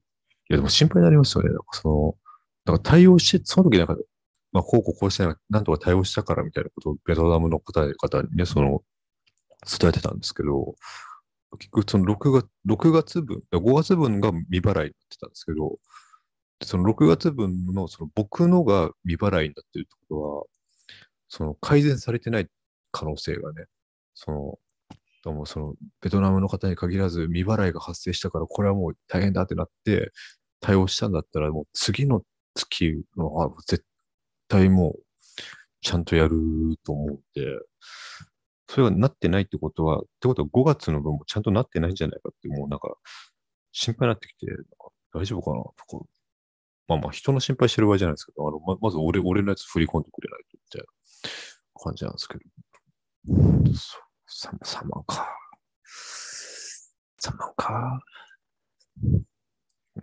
[0.51, 1.51] いや、でも心配になりますよね。
[1.51, 2.17] なんかその、
[2.65, 3.97] なんか対応して、その時なんか、
[4.53, 7.93] まあ、こうこうこうして、なんとか対応したからみたいなことをベトナムの方に
[8.37, 8.83] ね、その、
[9.67, 10.75] 伝えてたんですけど、
[11.59, 15.79] 結局その6月、6月分、5月分が未払いになってたんですけど、
[16.63, 20.45] その6月分のその僕のが未払いになってるってことは、
[21.29, 22.49] その改善されてない
[22.91, 23.67] 可能性がね、
[24.15, 24.59] その
[25.23, 30.13] ともそのベトナムの方に限らず未払いが発生したからこれはもう大変だってなって
[30.61, 32.23] 対応したんだったらもう次の
[32.55, 33.85] 月のは絶
[34.49, 35.03] 対もう
[35.81, 36.37] ちゃんとやる
[36.85, 37.47] と思うんで、
[38.69, 42.97] それがなってないってことは、ってことは5月の分もちゃんとなってないんじゃないかってもうなんか
[43.73, 44.47] 心配になってきて、
[45.15, 46.05] 大丈夫かなとか
[46.89, 50.87] まあまあ人の心配してる場合じゃないですけど、あのままず俺俺のやつ振り込んでくれないとみたいな
[51.83, 52.45] 感じなんですけど。
[53.75, 53.99] そ
[54.51, 55.29] う 3, 万か。
[57.21, 58.01] 3万か。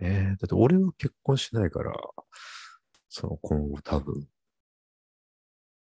[0.00, 1.92] え、だって俺は結婚しないから、
[3.08, 4.28] その今後多分、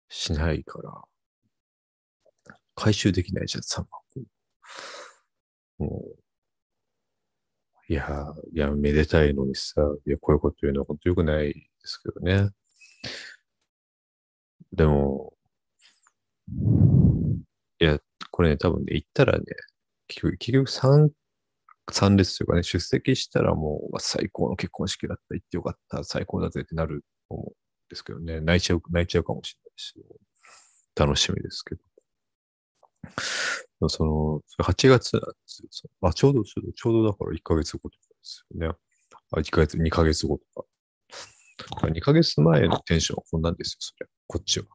[0.08, 1.02] しないから、
[2.74, 3.88] 回収できないじゃん、3万
[5.78, 6.23] もう、
[7.88, 12.50] いや、いや、めでたいのにさ、いや、こういうこと言うのは本当良くないですけどね。
[14.72, 15.34] でも、
[17.80, 17.98] いや、
[18.30, 19.44] これね、多分ね、言ったらね、
[20.08, 21.10] 結局、結局3、
[21.92, 27.54] 参列というかね、出席したらもう、最高の結婚式だった、行ってよかった、最高だぜってなると思うん
[27.90, 29.94] ですけどね、泣いちゃう、泣いちゃうかもしれないし、
[30.96, 31.93] 楽しみですけど。
[33.88, 35.90] その、8月なんですよ。
[36.02, 38.74] あ、ちょうど、ちょうどだから1ヶ月後とかですよね。
[39.32, 40.66] あ、1ヶ月、2ヶ月後とか。
[41.86, 44.06] 2ヶ月前のテンションはこんなんですよ、それ。
[44.26, 44.66] こっちは。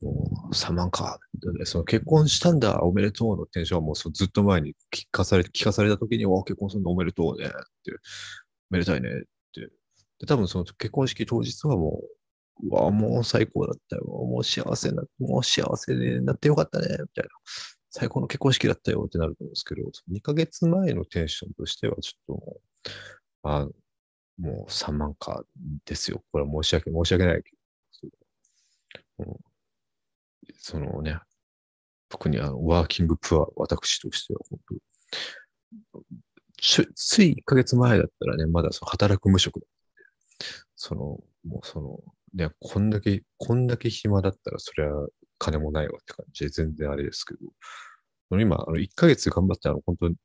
[0.00, 1.18] もう、3万か。
[1.64, 7.92] その結婚したんだ、おめでとうのテンションはもうずっと前に聞かされ、聞かされた時に、お結婚するのおめでとうねって、
[8.70, 9.12] おめでたいねっ
[9.54, 9.68] て。
[10.18, 12.08] で、多分その結婚式当日はもう、
[12.62, 14.04] うわ、もう最高だったよ。
[14.04, 17.30] もう幸せな、もう幸せになってよかったね、みたいな。
[17.90, 22.60] 最高の結婚式だったよってなると思うんですけど、2ヶ月前のテンションとしてはちょっともう、
[23.42, 23.68] あ
[24.38, 25.44] もう3万か
[25.84, 26.22] ですよ。
[26.30, 27.50] これは申し訳、申し訳ないけ
[29.18, 29.40] ど。
[30.58, 31.18] そのね、
[32.08, 34.60] 特にあのワーキングプア、私としては本
[35.92, 36.04] 当
[36.94, 39.68] つい1ヶ月前だったらね、まだその働く無職だっ
[40.38, 41.00] てその、
[41.44, 41.98] もうその、
[42.36, 44.88] ね、こんだけ、こんだけ暇だったら、そりゃ
[45.38, 47.34] 金もないわって感じで、全然あれですけ
[48.30, 50.16] ど、今、あの、1ヶ月頑張ってあの、本当に、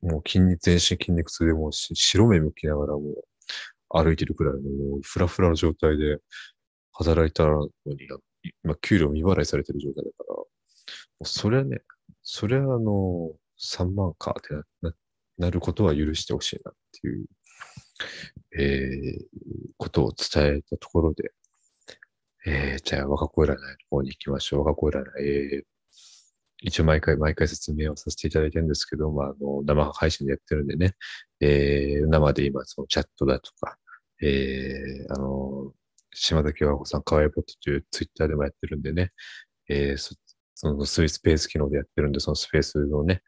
[0.00, 3.24] もう筋肉、全身筋肉痛でもう白目向きながらもう
[3.88, 6.18] 歩いてるくらいのもうフラフラの状態で
[6.92, 8.08] 働いたのに、
[8.64, 10.46] 今、給料未払いされてる状態だから、も
[11.20, 11.82] うそれはね、
[12.22, 14.94] それはあの、3万かってな
[15.38, 17.26] なることは許してほしいなっていう、
[18.58, 19.24] えー、
[19.76, 21.32] ことを伝えたところで、
[22.50, 23.56] えー、じゃあ、若子占いの
[23.90, 24.64] 方に行きましょう。
[24.64, 25.62] 若子占い、えー、
[26.62, 30.94] 一応毎回毎回説明をさせていただいてるんですけど、まあ、あの、生配信でやってるんでね、
[31.40, 33.76] えー、生で今、そのチャットだとか、
[34.22, 35.74] えー、あの、
[36.14, 39.12] 島崎和子さん、かわいボットというツイッターでもやってるんでね、
[39.68, 40.14] えー、そ
[40.54, 43.20] そのスイスペース機能でやってるんで、そのスペースのね、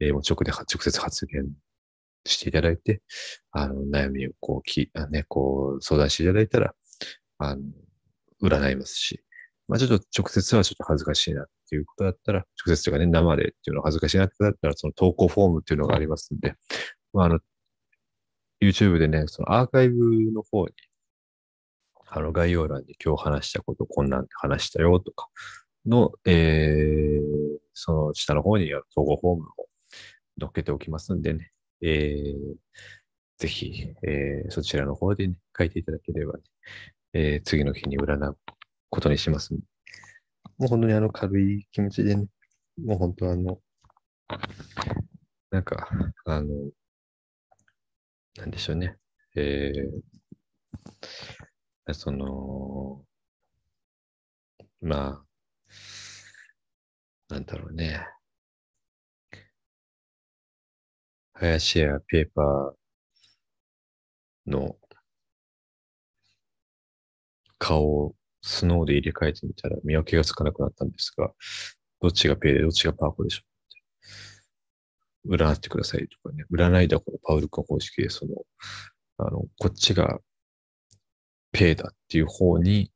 [0.00, 1.46] えー、もう直で、直接発言
[2.26, 3.00] していただいて、
[3.52, 6.74] あの、悩みをこう、き、あね、こう、相談していただいたら、
[7.38, 7.62] あの、
[8.42, 9.22] 占いますし、
[9.68, 16.54] まあちょっと直接はちょっと恥ずかしいなっていうことだったら、直接というかね、生でっていうのは恥ずかしいなってだったら、その投稿フォームっていうのがありますんで、
[17.12, 17.40] まああの、
[18.62, 19.96] YouTube でね、そのアーカイブ
[20.32, 20.72] の方に、
[22.08, 25.28] あの概要欄に今日話したこと、こんなん話したよとか
[25.86, 29.66] の、えー、その下の方に投稿フォームを
[30.40, 31.50] 載っけておきますんでね、
[31.82, 32.56] えー、
[33.38, 36.44] ぜひ、えー、そちらの方でね、書いていただければね、
[37.12, 38.38] えー、次の日に占う
[38.90, 39.54] ことにします。
[39.54, 39.60] も
[40.60, 42.26] う本当にあの軽い気持ちでね、
[42.82, 43.60] もう本当あの、
[45.50, 45.88] なんか、
[46.26, 46.48] あの、
[48.36, 48.96] なんでしょうね。
[49.34, 53.04] えー、その、
[54.80, 55.24] ま
[57.28, 58.06] あ、なんだろうね。
[61.34, 62.74] 林やペーパー
[64.50, 64.76] の
[67.58, 71.32] 顔をスノーで入れ替えてみたら見分けがつかなくなったんですが、
[72.00, 73.42] どっちがペイでどっちがパーコでしょ
[75.24, 78.34] う占ってくださいとかね、占いだこのパウル君方式で、その、
[79.18, 80.20] あの、こっちが
[81.52, 82.92] ペイだっていう方に、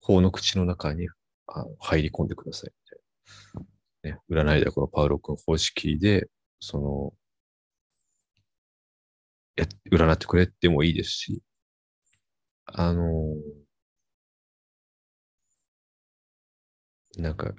[0.00, 1.08] 方の口の中に
[1.46, 2.72] あの入り込んでください
[3.54, 4.16] みたいな。
[4.16, 6.28] ね、占いだこのパウロ君方式で、
[6.60, 7.14] その、
[9.56, 11.42] や、占ってくれってもいいですし、
[12.66, 13.61] あのー
[17.18, 17.52] なんか、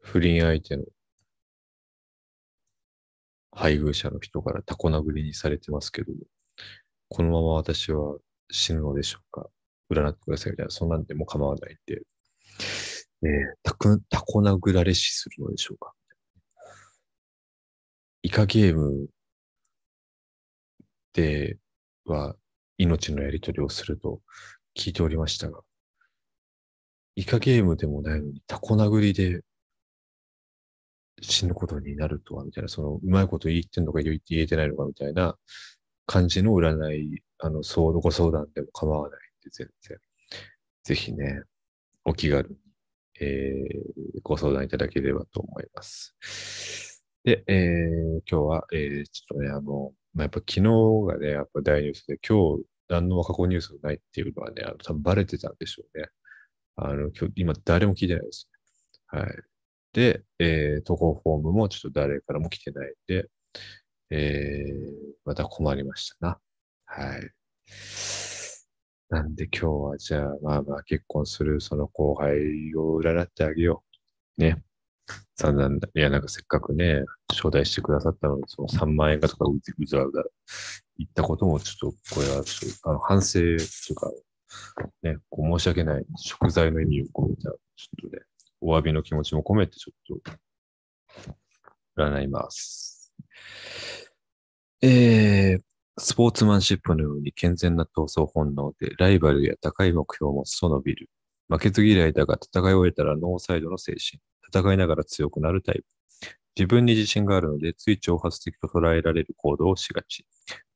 [0.00, 0.84] 不倫相手の
[3.52, 6.12] 配偶者の人からタコ殴りにされてますけど、
[7.08, 8.16] このまま私は
[8.50, 9.48] 死ぬのでしょうか？
[9.90, 12.02] 占ってくださいみたいな、そんなんでも構わないんで、
[13.24, 13.28] え、
[13.62, 15.92] タコ、タコ殴られ死するのでしょうか？
[18.22, 19.08] イカゲーム
[21.12, 21.58] で
[22.06, 22.34] は
[22.78, 24.20] 命のやり取りをすると
[24.76, 25.60] 聞いておりましたが、
[27.14, 29.42] イカゲームでもないのに、タコ殴りで
[31.20, 35.36] 死ぬことになるとは、みたいな、その、うまいこと言ってんのか言えてないのかみたいな
[36.06, 39.98] 感じの占い、あの、そう、ご相談でも構わないんで、全然。
[40.84, 41.42] ぜひね、
[42.04, 42.56] お気軽に、
[43.20, 46.16] えー、ご相談いただければと思います。
[47.24, 50.62] で、えー、今日は、えー、ちょっとね、あの、まあ、やっぱ昨日
[51.06, 56.08] がね、やっぱ大ニュースで、今日何の過去ニュースがないっていうのはね、あの多分バレてたんでしょうね。
[56.76, 58.48] あの、今日、今誰も聞いてないです。
[59.08, 59.26] はい。
[59.92, 63.28] で、えー、投稿フォームもちょっと誰からも来てないんで、
[64.10, 64.92] えー、
[65.24, 66.40] また困りましたな。
[66.86, 67.30] はい。
[69.10, 73.84] なんで今日はじゃあ、まあまあ結婚するその後輩を占ってあげよ
[74.38, 74.40] う。
[74.40, 74.64] ね。
[75.36, 80.22] 散々、いや、なんかせっかくね、招待してくださったのに、その3万円がとかうずらうだ
[80.98, 82.42] 言ったことも、ちょっと、これは、
[82.84, 84.10] あの反省というか、
[85.02, 87.50] ね、こう申し訳ない食材の意味を込めた、ちょ
[88.06, 88.22] っとね、
[88.60, 91.32] お詫びの気持ちも込めて、ちょっと、
[91.96, 93.12] 占います。
[94.80, 95.62] えー、
[95.98, 101.10] スポーツマンシップのように健全な闘争本能でライバルや高い目標を持つと伸びる。
[101.48, 104.20] 負けず嫌いだが戦い終えたらノーサイドの精神。
[104.54, 105.84] 戦いながら強くなるタイプ。
[106.56, 110.26] 自分に自信があるので、つい挑発的と捉えられる行動をしがち。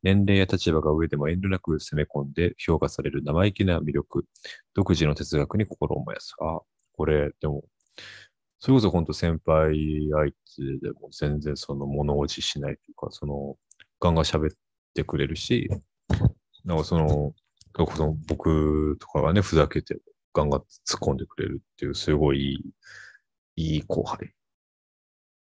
[0.06, 4.24] 年齢や立場が上でも遠慮なく攻め込んで評価される生意気な魅力。
[4.72, 6.32] 独自の哲学に心を燃やす。
[6.40, 6.60] あ、
[6.92, 7.64] これ、でも、
[8.60, 13.56] それこそ本当先輩相手でも全然その物落ちしないというか、その、
[13.98, 14.56] ガンガン喋っ
[14.94, 15.68] てくれるし、
[16.64, 17.34] なんかその、
[17.74, 19.98] その僕とかがね、ふざけて
[20.32, 22.62] ガンガン突っ込んでくれるっていう、すごい
[23.56, 24.30] いい後輩。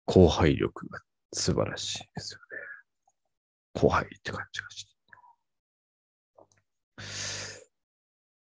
[0.06, 1.02] 後輩力が
[1.34, 2.40] 素晴らしいですよ
[3.76, 3.82] ね。
[3.82, 4.96] 後輩って感じがして。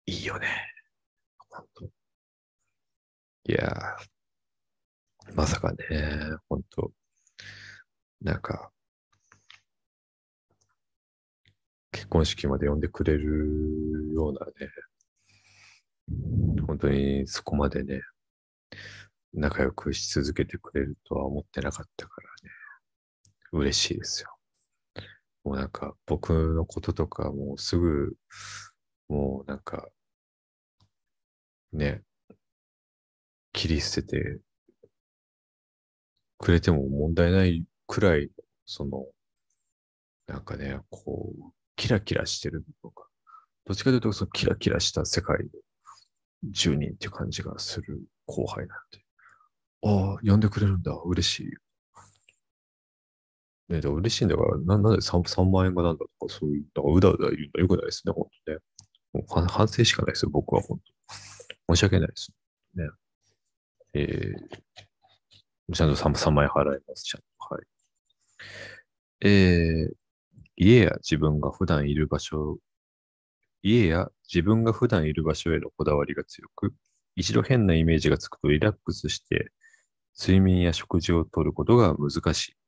[0.06, 0.48] いいよね。
[3.44, 3.96] いや
[5.34, 5.76] まさかね、
[6.48, 6.92] 本当
[8.20, 8.70] なんか、
[11.92, 14.52] 結婚式まで呼んでくれるようなね、
[16.66, 18.02] 本当にそこまでね、
[19.32, 22.50] 仲良くし続けてくれるとは思ってなかったからね、
[23.52, 24.39] 嬉しいですよ。
[25.50, 28.14] もうなんか僕のこととかもうすぐ、
[29.08, 29.88] もうなんか、
[31.72, 32.02] ね、
[33.52, 34.40] 切り捨てて
[36.38, 38.30] くれても問題ないくらい、
[38.64, 39.06] その、
[40.28, 43.08] なんかね、こう、キラキラしてるとか、
[43.64, 45.46] どっちかというと、そのキラキラした世界の
[46.44, 49.04] 住人って感じがする後輩なんで。
[49.82, 50.92] ああ、呼んでくれるんだ。
[51.04, 51.52] 嬉しい。
[53.70, 58.58] ね、でも嬉しいんだから、ななんで 3, 3万円がなんだとか、そういう、なんかうだうだ言うのよくないですね、本当ね。
[59.12, 60.80] もう反省しかないですよ、僕は本
[61.68, 61.74] 当。
[61.76, 62.32] 申し訳ないです。
[62.74, 62.84] ね。
[63.94, 67.54] えー、ちゃんと 3, 3万円払います、ちゃんと。
[67.54, 67.64] はい。
[69.22, 69.94] えー、
[70.56, 72.58] 家や自分が普段いる場所、
[73.62, 76.74] 家や自分が普段いる場所へのこだわりが強く、
[77.14, 79.52] 一度変なイメージがつくとリラックスして
[80.18, 82.59] 睡眠や食事をとることが難しい。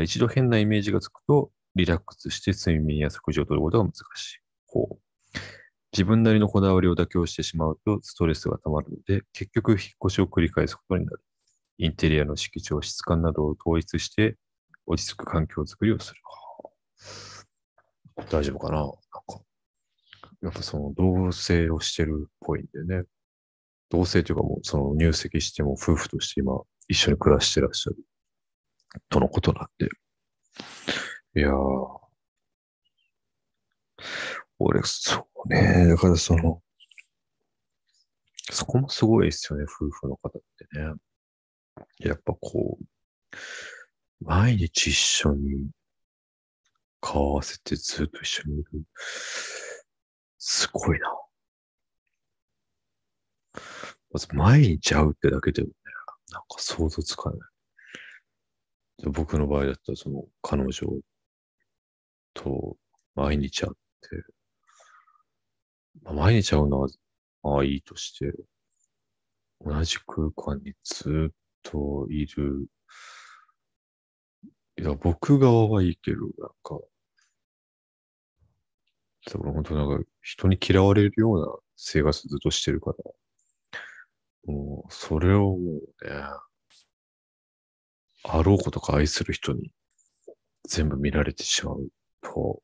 [0.00, 4.38] 一度変なイメージがつくとリラックスして睡眠や食事をとることが難しい。
[5.92, 11.20] 自分なりのこだわりを妥協してしまうとストレスが溜まるので、結局引っ越しを繰り返すことになる。
[11.76, 14.36] インテリアの色調、質感などを統一して
[14.86, 16.20] 落ち着く環境づくりをする。
[18.30, 18.78] 大丈夫かな？
[18.78, 18.98] なんか。
[20.42, 23.04] やっぱその同棲をしてるっぽいんでね。
[23.90, 27.98] 同棲というかもうその入籍しても夫婦として今一緒に暮らしてらっしゃる
[29.08, 29.88] とのことなんで。
[31.36, 32.02] いやー。
[34.58, 35.88] 俺、そうね。
[35.88, 36.62] だからその、
[38.50, 40.94] そこもすごいですよね、夫婦の方ってね。
[41.98, 42.84] やっぱこう、
[44.20, 45.70] 毎日一緒に
[47.00, 48.64] 顔合わせてずっと一緒にいる。
[50.38, 51.08] すごいな。
[54.12, 55.74] まず毎日会うってだけでもね、
[56.30, 57.51] なんか想像つかない。
[59.10, 60.70] 僕の場合だったら、その彼女
[62.34, 62.76] と
[63.14, 64.24] 毎日会って、
[66.02, 66.88] まあ、毎日会うのは、
[67.42, 68.32] まあいいとして、
[69.64, 72.66] 同じ空間にずっといる。
[74.78, 76.78] いや、僕側はいいけど、なんか、
[79.26, 81.46] だから本当なんか人に嫌われるような
[81.76, 82.92] 生活ずっとしてるか
[84.46, 86.10] ら、もう、それをもうね、
[88.24, 89.72] あろうことか愛する人に
[90.68, 91.88] 全部見られてしまう
[92.22, 92.62] と、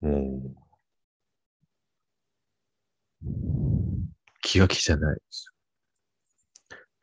[0.00, 0.54] も
[3.24, 3.30] う、
[4.42, 5.54] 気が気じゃないですよ。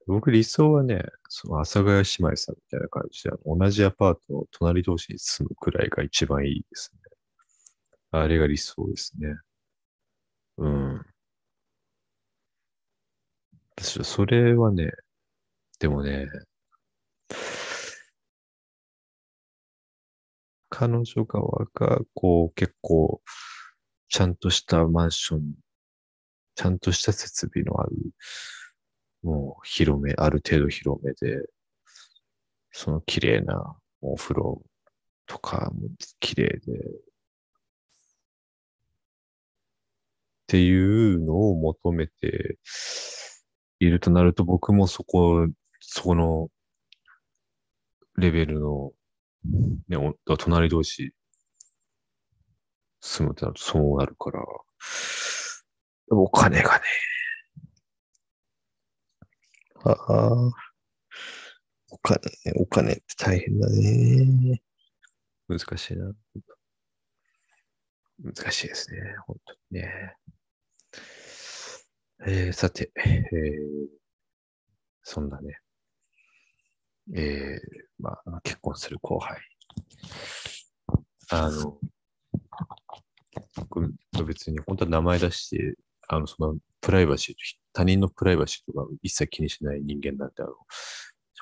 [0.08, 7.00] 僕理想はね、その阿佐ヶ谷姉妹さんみたいな感じで、同じアパートの隣同士に住むくらいが一番いいですね。
[8.12, 9.36] あれが理想ですね。
[10.58, 11.06] うん。
[13.76, 14.92] 私はそれはね、
[15.80, 16.28] でもね、
[20.80, 23.24] 彼女側が、こう、結構、
[24.10, 25.56] ちゃんとしたマンション、
[26.54, 27.96] ちゃんとした設備のある、
[29.24, 31.50] もう広め、ある程度広めで、
[32.72, 34.64] その綺麗なお風呂
[35.26, 36.82] とかも綺麗で、っ
[40.46, 42.60] ていうのを求めて
[43.80, 45.48] いるとなると、僕もそこ、
[45.80, 46.50] そこの
[48.16, 48.92] レベルの、
[49.88, 49.98] ね、
[50.38, 51.14] 隣同士
[53.02, 54.44] 住むとなるとそうなるから、
[56.10, 56.82] お金がね、
[59.84, 60.52] ああ、
[61.90, 62.20] お金、
[62.56, 64.62] お金って大変だね。
[65.48, 66.12] 難しいな。
[68.20, 69.00] 難しいですね。
[69.26, 70.18] 本当にね。
[72.26, 73.88] えー、さて、えー、
[75.04, 75.60] そんなね、
[77.16, 77.60] えー、
[78.00, 79.40] まあ、結婚する後輩。
[81.30, 81.78] あの、
[83.56, 83.94] 僕
[84.26, 85.76] 別に本当は名前出して、
[86.08, 87.36] あの、そのプライバシー、
[87.74, 90.54] 他人のプライバシーとか一切気にしない人間なんで、あの、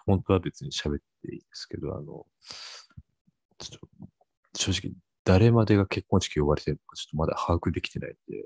[0.05, 2.26] 本当は別に喋っていいですけど、あの、
[3.57, 3.80] ちょっと、
[4.55, 4.93] 正直、
[5.24, 8.45] 誰までが結婚式呼ばれてるのかちょっとまだ把握できてないんで、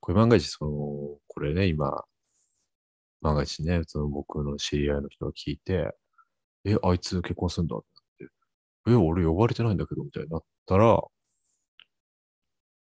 [0.00, 0.70] これ万が一、その、
[1.26, 2.04] これね、今、
[3.20, 5.92] 万が一ね、その僕の知り合いの人が聞いて、
[6.64, 7.80] え、あいつ結婚すんだっ
[8.18, 8.26] て、
[8.88, 11.00] え、俺呼ばれてないんだけど、みたいになったら、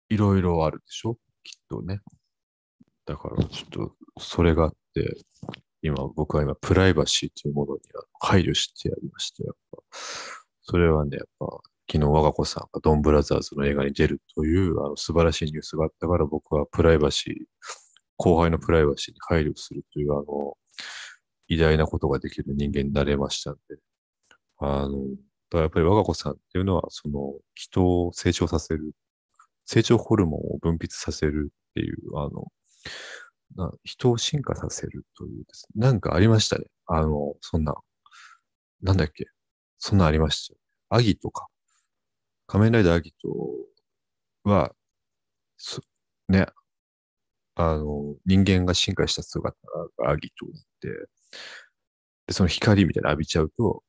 [0.10, 1.18] いろいろあるでしょ？
[1.44, 2.00] きっとね。
[3.06, 5.16] だから、ちょっと、それがあって、
[5.82, 7.82] 今、僕は今、プライバシーというものに
[8.20, 9.44] 配慮してやりました。
[9.44, 9.78] やっぱ、
[10.64, 11.46] それはね、やっぱ、
[11.92, 17.34] 昨日我が子さんがドンブラザーズの映画に出るというあの素晴らしいニュースがあったから僕はプライバシー、
[18.16, 20.58] 後輩のプライバシーに配慮するというあの、
[21.52, 23.78] 偉大なことができる人間になれましたんで、
[24.60, 25.00] あの、
[25.60, 28.94] やっぱり我が子さんっていうのは、その人を成長させる、
[29.66, 32.48] 成長ホルモンを分泌させるっていう、あの、
[33.58, 35.86] な人を進化させるというですね。
[35.88, 36.66] なんかありましたね。
[36.88, 37.76] あの、そんな、
[38.82, 39.26] なんだっけ。
[39.80, 40.60] そんなありましたよ。
[40.90, 41.48] アギとか。
[42.48, 43.30] 仮面ライダーアギト
[44.44, 44.74] は、
[46.30, 46.48] ね、
[47.56, 49.58] あの、人間が進化した姿
[50.00, 50.46] がアギト
[50.88, 50.94] で、
[52.28, 53.84] で、その光みたいな浴びちゃうと、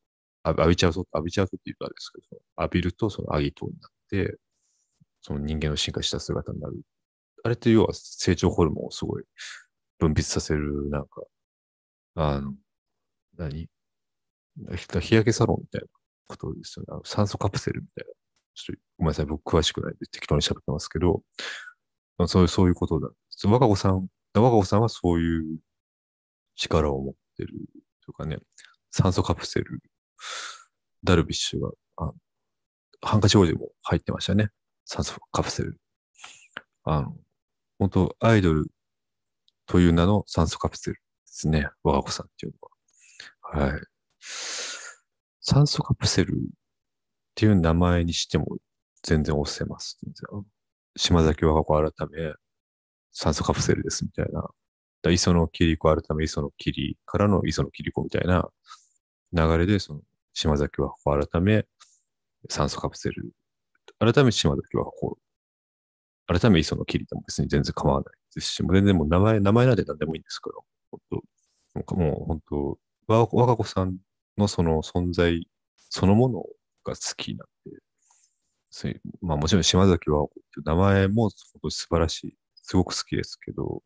[0.45, 4.39] 浴びちゃうと、浴びちゃうとって言うとあれですけど、浴びるとそのアギトになって、
[5.21, 6.81] その人間の進化した姿になる
[7.45, 9.25] あれって要は成長ホルモンをすごい
[9.99, 11.23] 分泌させる、なんか、
[12.17, 12.55] あの、
[13.39, 13.69] 何？
[14.69, 15.87] 日焼けサロンみたいな
[16.29, 17.01] ことですよね。
[17.05, 18.13] 酸素カプセルみたいな。
[18.55, 21.23] ちょっとごめんなさい、僕詳しくないんで適当に喋ってますけど、
[22.27, 23.09] そういう、そういうことだ。
[23.45, 25.59] 若子さん、若子さんはそういう
[26.57, 27.55] 力を持ってる
[28.05, 28.39] とかね、
[28.91, 29.81] 酸素カプセル、
[31.05, 32.13] ダルビッシュが、あ
[33.03, 34.51] ハンカチ王子も入ってましたね。
[34.85, 35.79] 酸素カプセル。
[36.85, 37.17] あの、
[37.79, 38.67] 本当アイドル
[39.67, 41.69] という名の酸素カプセルですね。
[41.83, 42.53] 我が子さんっていう
[43.53, 43.69] のは。
[43.69, 43.81] はい。
[45.41, 46.37] 酸素カプセルっ
[47.35, 48.47] ていう名前にしても
[49.03, 49.99] 全然押せます。
[50.97, 52.35] 島崎我が子改め
[53.13, 54.49] 酸素カプセルですみたいな。
[55.03, 58.49] だ磯野桐子改め磯野桐からの磯野桐子みたいな
[59.33, 60.01] 流れで、その
[60.33, 61.65] 島崎和子改め
[62.49, 63.33] 酸素カプセル。
[63.99, 65.19] 改め島崎和子
[66.27, 70.57] 改め磯野切りでも別に全然構わないですし、もう全然もう名前、名前なんで何でもいいんですから、
[70.91, 71.23] 本当
[71.75, 72.79] なんかもう本当、
[73.09, 73.97] 我が子さん
[74.39, 75.47] のその存在
[75.91, 76.43] そのもの
[76.85, 77.79] が好きなんで、
[78.71, 78.89] そ
[79.21, 81.31] まあもちろん島崎和子っていう名前も本
[81.63, 83.83] 当素晴らしい、すごく好きですけど、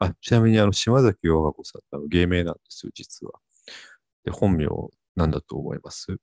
[0.00, 3.34] あ、ちなみにあの島崎和歌子さんの芸名なんですよ、実は。
[4.24, 4.66] で、本名
[5.14, 6.16] なんだと思います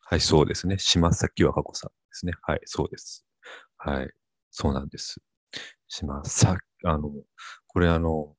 [0.00, 0.78] はい、そうですね。
[0.78, 2.34] 島崎和歌子さんですね。
[2.42, 3.26] はい、そうです。
[3.78, 4.10] はい、
[4.50, 5.20] そうなんです。
[5.88, 7.10] 島崎、あの、
[7.66, 8.36] これあの、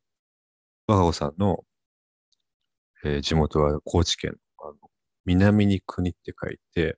[0.87, 1.65] 和歌子さんの、
[3.03, 4.77] えー、地元は高知県の、あの、
[5.25, 6.97] 南に国って書いて、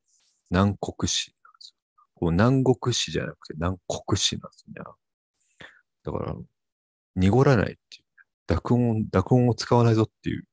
[0.52, 1.76] 南国市なんですよ。
[2.14, 4.84] こう南国市じゃなくて南国市なんですね。
[6.08, 6.36] だから、
[7.16, 8.06] 濁らないっていう、
[8.48, 10.46] 濁音、濁音を使わないぞっていう、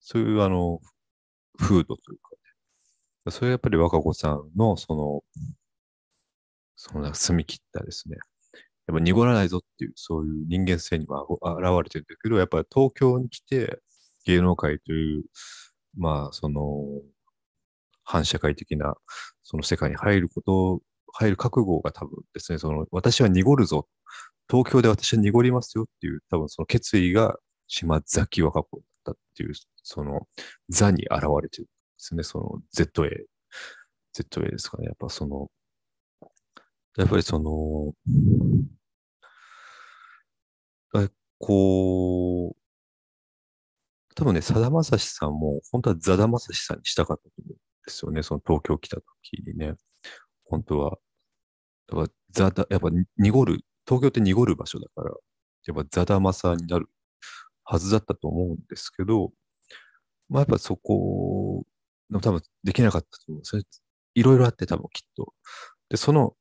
[0.00, 0.80] そういうあの、
[1.58, 2.30] 風土というか
[3.26, 5.24] ね、それはやっぱり若子さんの、その、
[6.76, 8.16] その澄み切ったですね、
[8.86, 11.40] やっぱ濁らないぞっていう、そういう人間性には現
[11.84, 13.80] れてるんだけど、やっぱり東京に来て
[14.26, 15.24] 芸能界という、
[15.96, 16.60] まあ、その、
[18.04, 18.94] 反社会的な、
[19.42, 20.82] その世界に入ること、
[21.14, 23.88] 入る覚悟が多分ですね、その、私は濁るぞ。
[24.50, 27.36] 東京で私は濁りますよっていう、多分その決意が
[27.66, 30.26] 島崎和歌子だったっていう、その
[30.68, 33.26] 座に現れてるんですね、その ZA。
[34.14, 34.86] ZA ですかね。
[34.86, 35.50] やっぱその、
[36.96, 37.94] やっぱりその、
[41.38, 42.56] こう、
[44.14, 48.22] 多分ね、さだまさしさんも、本当はザダまさしさんにしたかったと思うんですよね。
[48.22, 49.74] その東京来た時にね。
[50.46, 50.98] 本当は。
[51.92, 52.88] やっぱザダ、やっぱ
[53.18, 55.12] 濁る、東京って濁る場所だから、
[55.66, 56.88] やっぱザダマサになる
[57.64, 59.32] はずだったと思うんですけど、
[60.28, 61.64] まあやっぱそこ、
[62.12, 63.44] 多分できなかったと思う。
[63.44, 63.62] それ
[64.14, 65.34] いろいろあって多分きっと。
[65.90, 66.34] で、その、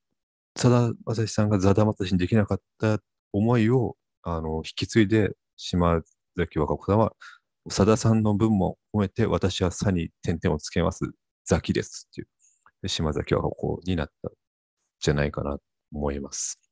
[0.57, 2.99] さだまさしさんがザダマサシにできなかった
[3.33, 6.01] 思いを、あの、引き継いで、島
[6.37, 7.13] 崎和歌子さんは、
[7.69, 11.05] さださんの分も込めて、私はさに点々をつけます。
[11.45, 12.27] ザキですっていう。
[12.89, 14.31] 島崎和歌子になったん
[14.99, 15.63] じゃないかなと
[15.93, 16.62] 思います。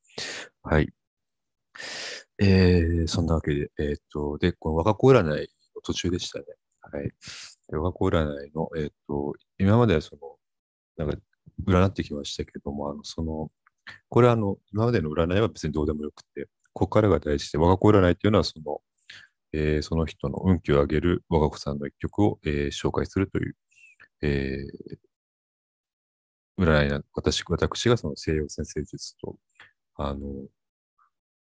[0.64, 0.89] はい。
[2.39, 6.45] えー、そんなわけで、えーっと、で、この和歌子占いの途中でしたね。
[6.82, 7.03] はい。
[7.70, 10.16] で和歌子占いの、えーっと、今まではそ
[10.97, 11.18] の、なんか、
[11.68, 13.51] 占ってきましたけども、あの、その、
[14.09, 18.82] これはあの、今までの占いは別にどうでもよくて、ここからが大事で、我が子占いっていうのは、その、
[19.53, 23.55] えーその人の運気を上げる我が子さんの一曲を、えー紹介するという、
[24.22, 24.97] えー
[26.57, 29.36] 占いな、私、私がその西洋先生術と、
[29.96, 30.48] あの、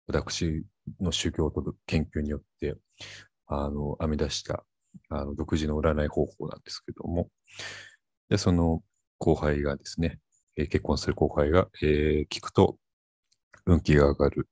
[0.07, 0.63] 私
[0.99, 2.75] の修行と研究によって、
[3.47, 4.65] あの、編み出した、
[5.09, 7.29] あの、独自の占い方法なんですけども、
[8.29, 8.83] で、その
[9.17, 10.19] 後輩がですね、
[10.57, 12.77] えー結婚する後輩が、えー聞くと
[13.65, 14.49] 運気が上がる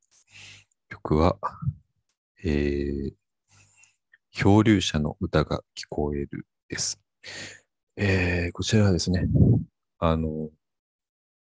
[0.89, 1.37] 曲は、
[2.43, 3.13] えー
[4.31, 6.99] 漂流者の歌が聞こえるです。
[7.95, 9.25] えーこちらはですね、
[9.99, 10.49] あの、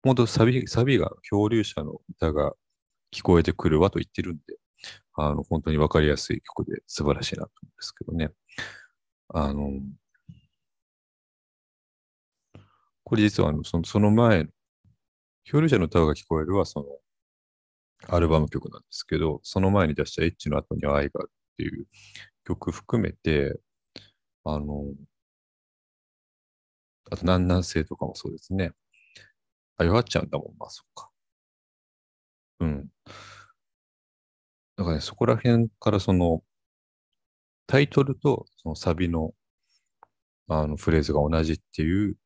[0.06, 2.52] 本当サビ、サビが漂流者の歌が
[3.12, 4.42] 聞こえてくるわと言ってるんで、
[5.14, 8.30] あの、本当にわかりやすい曲で素晴らしいなと思うんですけどね。
[9.28, 9.70] あの、
[13.02, 14.46] これ実はあのそのその前、
[15.44, 16.86] 漂流者の歌が聞こえるはその
[18.08, 21.86] アルバム曲なんですけど、その前に出したエッチの後に愛があるっていう
[22.44, 23.58] 曲含めて、
[24.44, 24.84] あの、
[27.10, 28.72] あと南南西とかもそうですね。
[29.78, 31.10] あ、弱っちゃうんだもん、まあそっか。
[32.60, 32.88] うん。
[34.76, 36.42] だからね、そこら辺からその、
[37.68, 39.32] タイトルとそのサビの
[40.48, 42.16] あのフレーズが同じっていう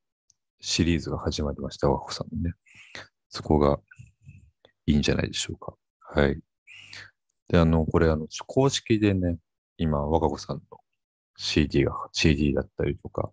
[0.61, 2.55] シリーズが始まりました、和子さんのね。
[3.30, 3.80] そこが
[4.86, 5.74] いいんじゃないでしょうか。
[6.01, 6.40] はい。
[7.48, 9.36] で、あの、これ、あの、公式でね、
[9.76, 10.62] 今、和歌子さんの
[11.36, 13.30] CD が、CD だったりとか、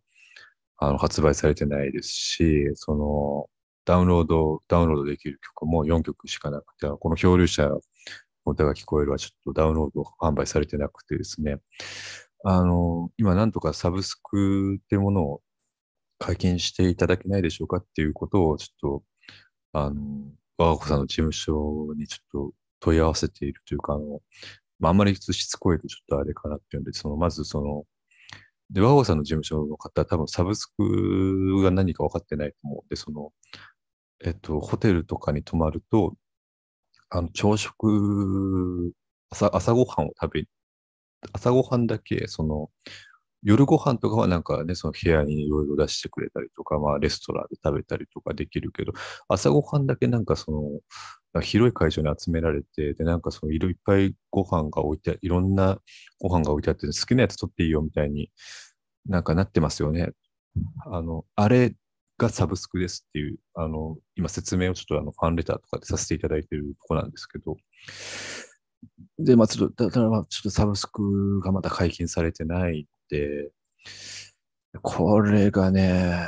[0.78, 3.50] あの、発売されてないですし、その、
[3.88, 7.80] ダウンロード、ダウンロードできる曲も4曲しかなくて、この漂流者の
[8.46, 11.60] 歌が聞こえるはちょっとダウンロード販売されてなくてですね、
[12.44, 15.42] あの、今なんとかサブスクっていうものを
[16.20, 19.04] 解禁していただけないでしょうかっていうことをちょっと、
[19.72, 19.96] あの、
[20.58, 24.20] 我が子さんの事務所にちょっと問い合わせているというか、あの、
[24.80, 27.86] まあ、あんまりしつこいとちょっとあれかなっていうんで、その、まずその、
[28.70, 33.32] で、和合さんの事務所の方は多分サブスクが何か分かってないと思うんで、その、
[34.26, 36.16] えっと、ホテルとかに泊まると、
[37.10, 38.94] あの、朝食、
[39.32, 40.44] 朝、朝ごはんを食べ、
[41.34, 42.72] 朝ごはんだけ、その、
[43.44, 48.94] 夜ご飯とかはなんかね、その部屋にいろいろ出してくれたりとか、まあレストランで食べたりとかできるけど、
[49.30, 50.82] 朝ごはんだけなんかそ
[51.36, 55.80] の、広い会場に集められて、で、なんかそのいろいっぱいご飯が置いて、いろんな
[56.20, 58.32] ご飯が置いてあって、好きなやつ取っていいよみたいに
[59.08, 60.12] なんかなってますよね。
[60.88, 61.76] あの、あれ
[62.18, 67.58] がサブスクですっていう、あの、今説明をちょっとあのファンレターとかでさせていただいてるとこなんですけど、
[69.20, 73.52] で、まあちょっと、だからまあちょっとサブスクがまだ解禁されてないんで、
[74.82, 76.28] これがね、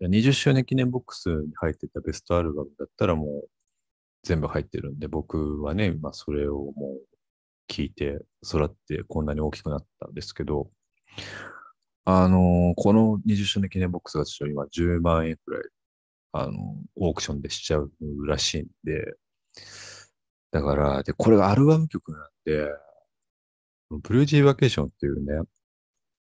[0.00, 3.48] 20周年記念ボックスに入ってたベストアルバムだったらもう
[4.22, 10.70] 全部入ってるんで、僕はね、まあそれをもう聞いて育ってこんなに大きくなったんですけど、
[12.10, 15.62] あのこの20周年記念ボックスがちょっと今10万円くらい、
[16.32, 17.92] あのオークションでしちゃう
[18.26, 19.14] らしいんで、
[20.50, 22.70] だから、で、これがアルバム曲なんで、
[23.90, 25.46] ブルージーバケーションっていうね、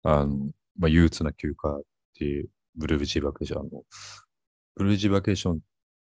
[0.03, 1.81] あの、まあ、憂鬱な休暇っ
[2.17, 3.83] ていう、ブルージーバケーション、あの、
[4.75, 5.59] ブルージーバケーション、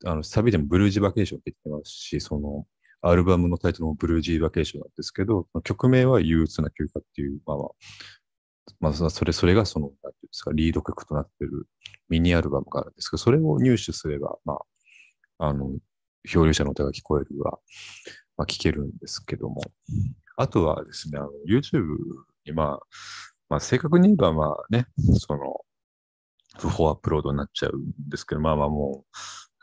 [0.05, 2.66] あの、サビでもブルージーバケーションって言ってますし、その、
[3.03, 7.59] アルバムのタイトルもブルージーバケーションなんですけど、曲名は憂鬱な休暇っていう、まあ
[8.81, 11.66] まあ、それ、それがその、なんていうんですか、リード曲となっている
[12.09, 14.59] ミニアルバムがあるんですけど、それを入手すれば、ま
[15.39, 15.71] あ、あの、
[16.25, 17.59] 漂流者の歌が聞こえるは、
[18.37, 19.62] まあ、聞けるんですけども、
[20.37, 21.85] あとはですね、あの、YouTube
[22.47, 22.87] に、まあ、
[23.49, 24.87] まあ、正確に言えば、まあね、
[25.18, 25.61] その、
[26.59, 29.05] 不法アップロードになっちゃうんですけど、まあまあも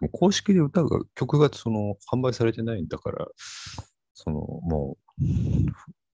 [0.02, 3.28] う、も公式で歌が、曲がその、販売されてないんだから、
[4.14, 5.24] その、もう、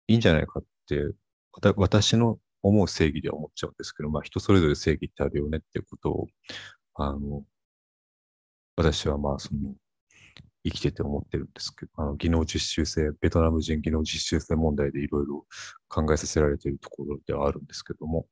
[0.07, 1.13] いいんじゃないかって、
[1.75, 6.27] 私の思う正義では思っちゃうんですけど、まあ人それぞれ正義ってあるよねっていうことを、
[6.95, 7.43] あの、
[8.75, 9.73] 私はまあその、
[10.63, 15.45] 生きてて思ってるんですけど、あの技能実習生、ベトナム人技能実習生問題でいろいろ
[15.87, 18.27] 考えさせられているところではあるんですけども、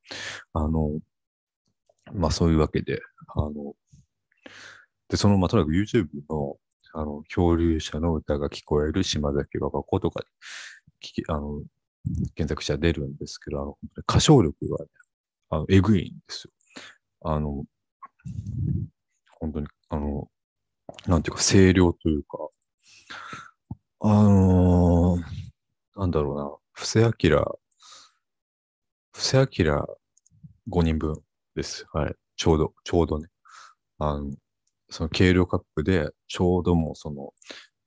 [0.53, 0.99] あの、
[2.13, 2.99] まあそういうわけで、
[3.35, 3.75] あの、
[5.09, 6.57] で、その、まあとにかく YouTube の、
[6.93, 10.23] あの、漂流者の歌が聞こえる島崎和歌子とか
[11.01, 11.61] 聞き、あの、
[12.35, 13.77] 検索したら出るんですけど、あの、
[14.07, 14.91] 歌唱力がね、
[15.49, 16.53] あの、えぐいんですよ。
[17.21, 17.63] あの、
[19.39, 20.29] 本当に、あの、
[21.07, 22.49] なんていうか、声量というか、
[23.99, 27.11] あのー、なんだろうな、布施明、
[29.11, 29.45] 布施明
[30.69, 31.21] 5人分
[31.55, 31.85] です。
[31.91, 32.15] はい。
[32.35, 33.29] ちょうど、ちょうどね。
[33.99, 34.31] あの、
[34.89, 37.33] その軽量カップで、ちょうどもうその、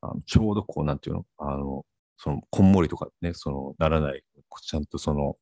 [0.03, 1.85] あのちょうどこう、なんていうの、あの、
[2.23, 4.23] その、こんもりとかね、その、ならない、
[4.62, 5.39] ちゃんとその、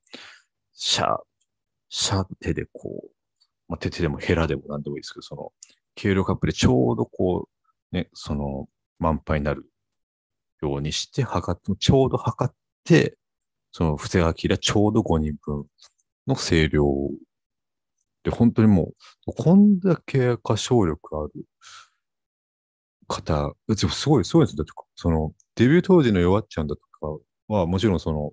[0.75, 1.17] シャー、
[1.89, 3.11] シャー手でこう、
[3.67, 5.53] まあ、手手でもヘラでもなんでもいいですけど、その、
[6.01, 7.49] 軽量カップでちょうどこ
[7.93, 8.69] う、ね、その、
[9.01, 9.69] 満杯になる
[10.63, 12.55] ようにして、測って、ちょうど測っ
[12.85, 13.19] て、
[13.73, 15.67] その、布施明ちょうど5人分
[16.29, 16.85] の声量
[18.23, 18.93] で、本当にも
[19.27, 21.45] う、こんだけ歌唱力ある
[23.09, 28.33] 方、すごい、すごいですだって、その、デビュー当時の弱っちゃんだとかは、もちろんその、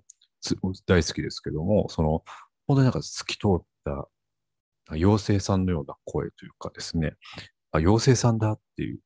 [0.86, 2.22] 大好きですけども、その、
[2.66, 4.08] 本当になんか透き通った
[4.90, 7.14] 妖精さんのような声というかですね、
[7.72, 9.00] あ、妖精さんだっていう、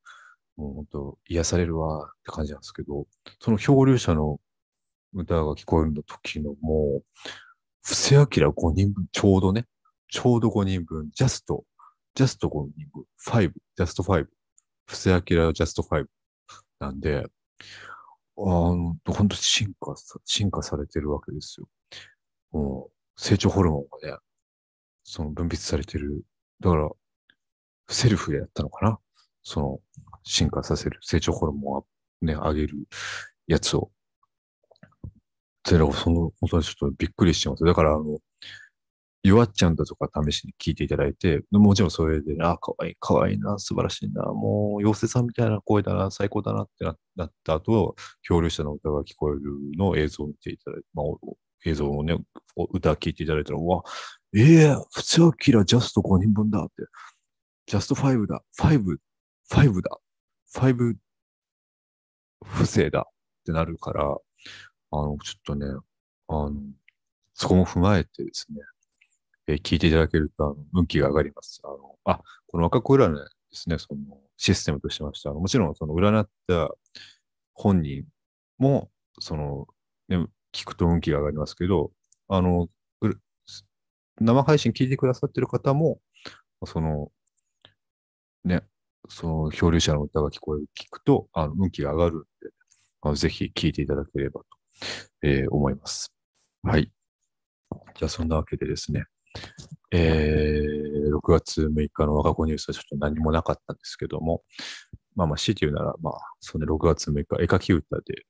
[0.57, 3.07] もう本当癒されるわって感じなんですけど、
[3.41, 4.41] その漂流者の
[5.15, 7.05] 歌が聞こえるの時のもう、
[7.83, 9.67] 布施明5人分、ちょうどね、
[10.09, 11.65] ちょうど5人分、ジャスト、
[12.15, 14.27] ジャスト5人分、5、ジャスト5、
[14.91, 16.05] 布施明ジャスト5
[16.81, 17.25] なんで、
[18.37, 21.69] あの、本当進化、進化されてるわけですよ。
[22.51, 24.19] もう、成長ホルモンがね、
[25.05, 26.25] その分泌されてる。
[26.59, 26.91] だから、
[27.89, 28.99] セルフでやったのかな？
[29.45, 29.81] その、
[30.25, 31.87] 進化させる、成長ホルモンを
[32.23, 32.89] ね、上げる
[33.47, 33.93] やつを。
[35.65, 37.63] で、その、本当にちょっとびっくりしてます。
[37.63, 38.19] だから、あの、
[39.23, 46.85] 弱っちゃうんだとか試しに聞いていただいて、もちろんそれで、あ、かわいい、かわいいな、素晴らしいな、もう、妖精さんみたいな声だな、最高だなって
[47.17, 49.41] なった後、漂流者の歌が聞こえる
[49.77, 51.07] の映像を見ていただいて、まあ、
[51.67, 52.17] 映像をね、
[52.73, 53.83] 歌聞いていただいたら、わ、
[54.35, 56.73] ええー、普通はキラジャスト5人分だって。
[57.67, 58.43] ジャスト5だ。
[58.59, 58.99] 5、
[59.51, 59.99] 5だ。
[60.55, 60.95] 5
[62.45, 63.13] 不正だっ
[63.45, 65.67] てなるから、あの、ちょっとね、
[66.29, 66.55] あの、
[67.35, 68.61] そこも踏まえてですね、
[69.47, 71.61] えー、聞いていただけると、あの、運気が上がります。
[71.65, 75.33] あの、あ、この赤子占いですね、その、システムとしてました。
[75.33, 76.71] もちろん、その、占った
[77.55, 78.05] 本人
[78.59, 79.67] も、その、
[80.09, 81.93] ね、聞くと運気が上がりますけど、
[82.29, 82.69] あの、
[84.21, 86.01] 生配信聞いてくださってる方も、
[86.67, 87.11] その、
[88.45, 88.63] ね、
[89.09, 92.27] その漂流者の歌が聞こえる、聞くと、あの、運気が上がるんで、
[93.03, 94.47] あのぜひ聞いていただければと、
[95.23, 96.13] えー、思います。
[96.63, 96.93] はい。
[97.95, 99.05] じゃあ、そんなわけでですね、
[99.93, 104.43] えー、6月6日の我が子ニュースはちょっと何もなかったんですけども、
[105.17, 108.25] まあまあ、強いて言うなら、まあ、その、ね、6月6日、絵描き歌で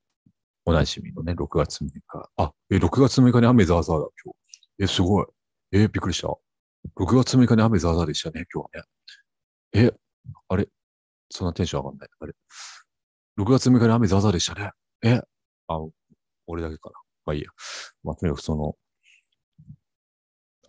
[0.65, 2.29] おなじみのね、6月6日。
[2.37, 4.33] あ、え、6月6日に雨ざわざわだ、今
[4.77, 4.83] 日。
[4.83, 5.25] え、すごい。
[5.73, 6.27] えびっくりした。
[6.27, 9.89] 6月6日に雨ざわざわでしたね、今日はね。
[9.89, 9.93] え、
[10.49, 10.67] あれ？
[11.29, 12.09] そんなテンション上がんない。
[12.19, 12.33] あれ
[13.39, 14.71] ?6 月6日に雨ざわざわでしたね。
[15.03, 15.21] え？
[15.67, 15.79] あ、
[16.47, 16.95] 俺だけかな。
[17.25, 17.49] まあいいや。
[18.03, 18.75] まあとにかくその、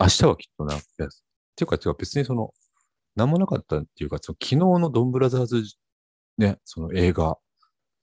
[0.02, 1.06] 明日はきっとな、ってい
[1.62, 2.52] うか、てか別にその、
[3.14, 5.62] なんもなかったっていうか、その昨日のドンブラザーズ、
[6.38, 7.38] ね、その映画、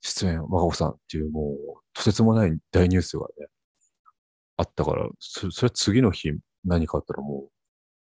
[0.00, 3.48] 出演、若子さんっていうもう、とてつもない大ニュースがね、
[4.56, 6.32] あったから、そそれは次の日
[6.64, 7.50] 何かあったらもう、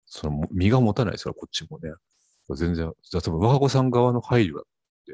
[0.06, 1.90] その身が持たないですから、こっちもね。
[2.54, 4.64] 全然、じゃあ多分若子さん側の配慮だっ
[5.06, 5.12] て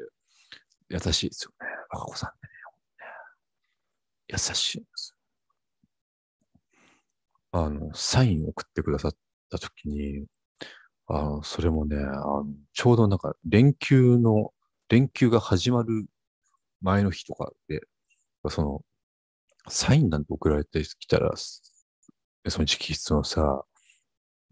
[1.07, 1.67] 優しいですよね。
[1.89, 2.49] 若子さんね。
[4.27, 5.14] 優しいんです。
[7.55, 9.13] あの、サインを送ってくださっ
[9.49, 10.25] たときに、
[11.07, 14.53] あの、それもね、あの、ちょうどなんか連休の、
[14.89, 16.05] 連休が始まる
[16.81, 17.81] 前の日とかで、
[18.49, 18.81] その、
[19.69, 23.63] サインなんて送られてきたら、その直筆のさ、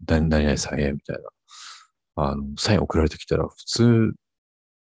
[0.06, 1.16] 何々さんへ、みたい
[2.16, 4.12] な、あの、サイン送られてきたら、普通、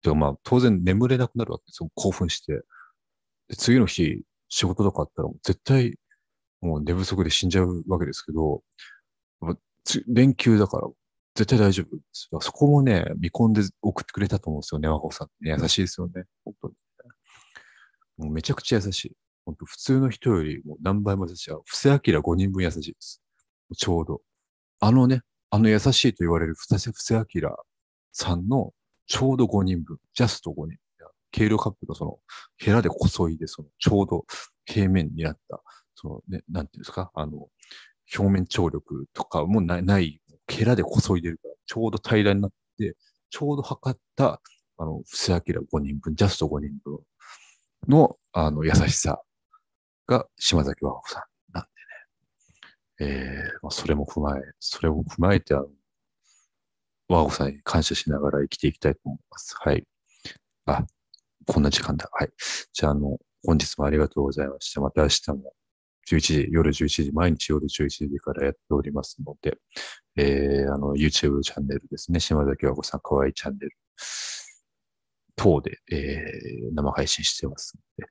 [0.03, 1.89] てかまあ、当然眠れなくなるわけですよ。
[1.95, 2.53] 興奮して。
[3.49, 5.95] で、次の日、仕事とかあったら、絶対、
[6.63, 8.63] もう寝不足で死んじゃうわけですけど、
[10.07, 10.87] 連休だから、
[11.35, 12.29] 絶対大丈夫です。
[12.39, 15.57] そこもね、見込んで送ってくれたと思うんですよね、和穂さん、ね。
[15.59, 16.23] 優しいですよね。
[16.45, 16.73] 本当に。
[18.17, 19.15] もうめちゃくちゃ優しい。
[19.45, 21.51] 本当普通の人よりも何倍も優しい。
[21.65, 23.21] 布施明5人分優しいです。
[23.75, 24.21] ちょうど。
[24.79, 27.55] あのね、あの優しいと言われる布施明
[28.13, 28.71] さんの
[29.07, 29.97] ちょうど5人分。
[30.13, 30.77] ジャスト5人。
[31.35, 32.19] 軽量カップがその、
[32.57, 34.25] ヘラでこそいで、その、ちょうど
[34.65, 35.61] 平面になった、
[36.03, 37.47] そのね、なんていうんですか、あの、
[38.17, 42.97] 表面張力とかもない、ない、ヘラでこそいでるから、ちょうど平らになって、
[43.29, 44.41] ちょうど測った、
[44.77, 46.99] あの、布施明5人分、ジャスト5人分
[47.87, 49.21] の、あの、優しさ
[50.05, 51.63] が島崎和穂さんなん
[52.99, 53.11] でね。
[53.13, 55.67] えー、まあ、それも踏まえ、それも踏まえて、あの、
[57.07, 59.55] 和穂さんに感謝しながら生きていきたいと思います。
[59.57, 59.85] はい。
[60.65, 60.85] あ、
[61.47, 62.09] こんな時間だ。
[62.11, 62.29] はい。
[62.73, 64.81] じゃあ、あの、本日もありがとうございました。
[64.81, 65.53] また明日も
[66.09, 69.57] 11時、夜11時、毎日夜11時からやっておりますので、
[70.15, 72.19] えー、あの、YouTube チャンネルですね。
[72.19, 73.71] 島崎和子さんかわいいチャンネル
[75.35, 78.09] 等で、えー、生配信してますので、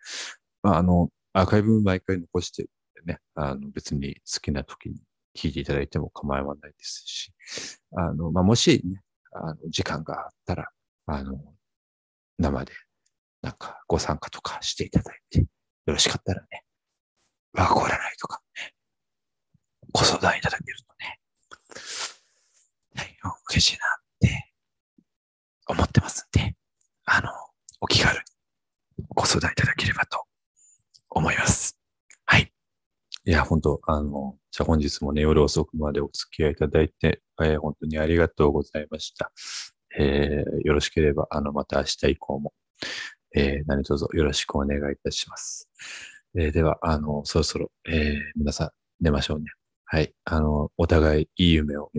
[0.63, 2.71] まあ、あの、アーカイブ毎回残してる
[3.03, 4.97] んでね、あの、別に好きな時に
[5.37, 7.33] 聞いていただいても構わないですし、
[7.97, 10.69] あの、まあ、もしね、あの、時間があったら、
[11.07, 11.39] あの、
[12.39, 12.73] 生で、
[13.43, 15.47] なんかご参加とかしていただいて、よ
[15.87, 16.65] ろしかったらね、
[17.55, 18.75] わがこらないとかね、
[19.93, 21.21] ご相談いただけるとね、
[22.97, 23.17] はい、
[23.51, 24.53] 嬉しいなって
[25.69, 26.57] 思ってますんで、
[27.05, 27.31] あの、
[27.81, 28.23] お気軽に
[29.15, 30.25] ご相談いただければと
[31.11, 31.79] 思います。
[32.25, 32.53] はい。
[33.25, 39.33] いや、本当あの、じゃ本日もね、夜遅くまでお付き合いいただいて、えー、本当にありがとうございました。
[39.99, 42.53] えー、よろしければ、あの、また明日以降も、
[43.35, 45.69] えー、何卒よろしくお願いいたします。
[46.35, 48.71] えー、では、あの、そろそろ、えー、皆さん
[49.01, 49.47] 寝ましょうね。
[49.85, 50.15] はい。
[50.25, 51.91] あの、お互いいい夢を